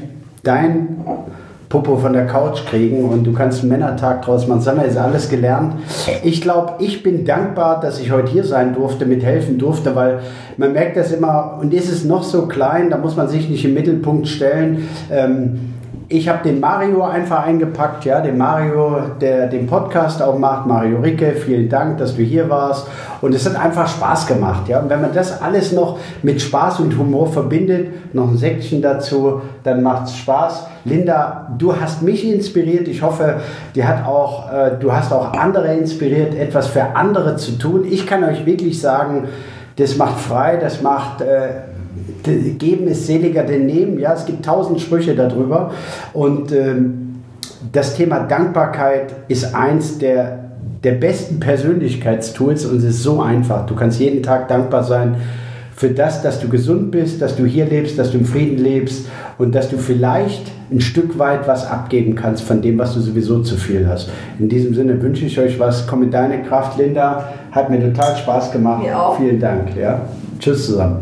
dein 0.42 0.96
Popo 1.68 1.96
von 1.96 2.14
der 2.14 2.26
Couch 2.26 2.64
kriegen 2.64 3.04
und 3.10 3.24
du 3.24 3.32
kannst 3.32 3.60
einen 3.60 3.70
Männertag 3.70 4.22
draus 4.22 4.46
machen. 4.46 4.60
Das 4.60 4.68
haben 4.68 4.78
wir 4.78 4.86
jetzt 4.86 4.96
alles 4.96 5.28
gelernt. 5.28 5.74
Ich 6.22 6.40
glaube, 6.40 6.74
ich 6.78 7.02
bin 7.02 7.26
dankbar, 7.26 7.80
dass 7.80 8.00
ich 8.00 8.10
heute 8.10 8.30
hier 8.30 8.44
sein 8.44 8.74
durfte, 8.74 9.04
mithelfen 9.04 9.58
durfte, 9.58 9.94
weil 9.94 10.20
man 10.56 10.72
merkt 10.72 10.96
das 10.96 11.12
immer, 11.12 11.58
und 11.60 11.74
ist 11.74 11.90
es 11.90 12.04
noch 12.04 12.22
so 12.22 12.46
klein, 12.46 12.88
da 12.88 12.96
muss 12.96 13.16
man 13.16 13.28
sich 13.28 13.50
nicht 13.50 13.64
im 13.64 13.74
Mittelpunkt 13.74 14.28
stellen. 14.28 14.88
Ähm, 15.10 15.71
ich 16.12 16.28
habe 16.28 16.42
den 16.44 16.60
Mario 16.60 17.02
einfach 17.04 17.46
eingepackt, 17.46 18.04
ja, 18.04 18.20
den 18.20 18.36
Mario, 18.36 19.00
der 19.20 19.46
den 19.46 19.66
Podcast 19.66 20.22
auch 20.22 20.38
macht, 20.38 20.66
Mario 20.66 21.00
Ricke, 21.00 21.32
vielen 21.32 21.70
Dank, 21.70 21.98
dass 21.98 22.16
du 22.16 22.22
hier 22.22 22.50
warst. 22.50 22.86
Und 23.22 23.34
es 23.34 23.46
hat 23.46 23.56
einfach 23.56 23.88
Spaß 23.88 24.26
gemacht, 24.26 24.68
ja. 24.68 24.80
Und 24.80 24.90
wenn 24.90 25.00
man 25.00 25.14
das 25.14 25.40
alles 25.40 25.72
noch 25.72 25.98
mit 26.22 26.42
Spaß 26.42 26.80
und 26.80 26.98
Humor 26.98 27.32
verbindet, 27.32 28.14
noch 28.14 28.28
ein 28.28 28.36
Säckchen 28.36 28.82
dazu, 28.82 29.40
dann 29.64 29.82
macht 29.82 30.08
es 30.08 30.16
Spaß. 30.16 30.66
Linda, 30.84 31.48
du 31.56 31.74
hast 31.80 32.02
mich 32.02 32.28
inspiriert. 32.30 32.88
Ich 32.88 33.00
hoffe, 33.00 33.36
die 33.74 33.84
hat 33.84 34.04
auch, 34.06 34.52
äh, 34.52 34.72
du 34.78 34.92
hast 34.92 35.12
auch 35.12 35.32
andere 35.32 35.74
inspiriert, 35.74 36.34
etwas 36.34 36.66
für 36.66 36.94
andere 36.94 37.36
zu 37.36 37.52
tun. 37.52 37.86
Ich 37.88 38.06
kann 38.06 38.22
euch 38.22 38.44
wirklich 38.44 38.80
sagen, 38.80 39.28
das 39.76 39.96
macht 39.96 40.20
frei, 40.20 40.58
das 40.60 40.82
macht 40.82 41.22
äh, 41.22 41.71
Geben 42.58 42.86
ist 42.86 43.06
seliger 43.06 43.42
denn 43.42 43.66
Nehmen. 43.66 43.98
Ja, 43.98 44.14
es 44.14 44.24
gibt 44.24 44.44
tausend 44.44 44.80
Sprüche 44.80 45.14
darüber. 45.14 45.72
Und 46.12 46.52
ähm, 46.52 47.20
das 47.72 47.96
Thema 47.96 48.20
Dankbarkeit 48.20 49.14
ist 49.28 49.54
eins 49.54 49.98
der 49.98 50.42
der 50.84 50.92
besten 50.92 51.38
Persönlichkeitstools 51.38 52.66
und 52.66 52.78
es 52.78 52.84
ist 52.84 53.02
so 53.02 53.20
einfach. 53.20 53.66
Du 53.66 53.74
kannst 53.74 54.00
jeden 54.00 54.22
Tag 54.22 54.48
dankbar 54.48 54.82
sein 54.82 55.16
für 55.76 55.90
das, 55.90 56.22
dass 56.22 56.40
du 56.40 56.48
gesund 56.48 56.90
bist, 56.90 57.22
dass 57.22 57.36
du 57.36 57.44
hier 57.44 57.66
lebst, 57.66 57.98
dass 57.98 58.10
du 58.10 58.18
im 58.18 58.24
Frieden 58.24 58.58
lebst 58.58 59.06
und 59.38 59.54
dass 59.54 59.68
du 59.68 59.78
vielleicht 59.78 60.50
ein 60.70 60.80
Stück 60.80 61.18
weit 61.18 61.46
was 61.48 61.66
abgeben 61.66 62.14
kannst 62.14 62.42
von 62.42 62.62
dem, 62.62 62.78
was 62.78 62.94
du 62.94 63.00
sowieso 63.00 63.42
zu 63.42 63.56
viel 63.56 63.88
hast. 63.88 64.10
In 64.38 64.48
diesem 64.48 64.74
Sinne 64.74 65.00
wünsche 65.00 65.24
ich 65.24 65.38
euch 65.38 65.58
was. 65.58 65.86
Komm 65.86 66.02
in 66.02 66.10
deine 66.10 66.42
Kraft, 66.42 66.78
Linda. 66.78 67.32
Hat 67.50 67.70
mir 67.70 67.80
total 67.80 68.16
Spaß 68.16 68.52
gemacht. 68.52 68.82
Mir 68.82 69.00
auch. 69.00 69.16
Vielen 69.16 69.40
Dank. 69.40 69.76
Ja. 69.76 70.02
Tschüss 70.38 70.66
zusammen. 70.66 70.98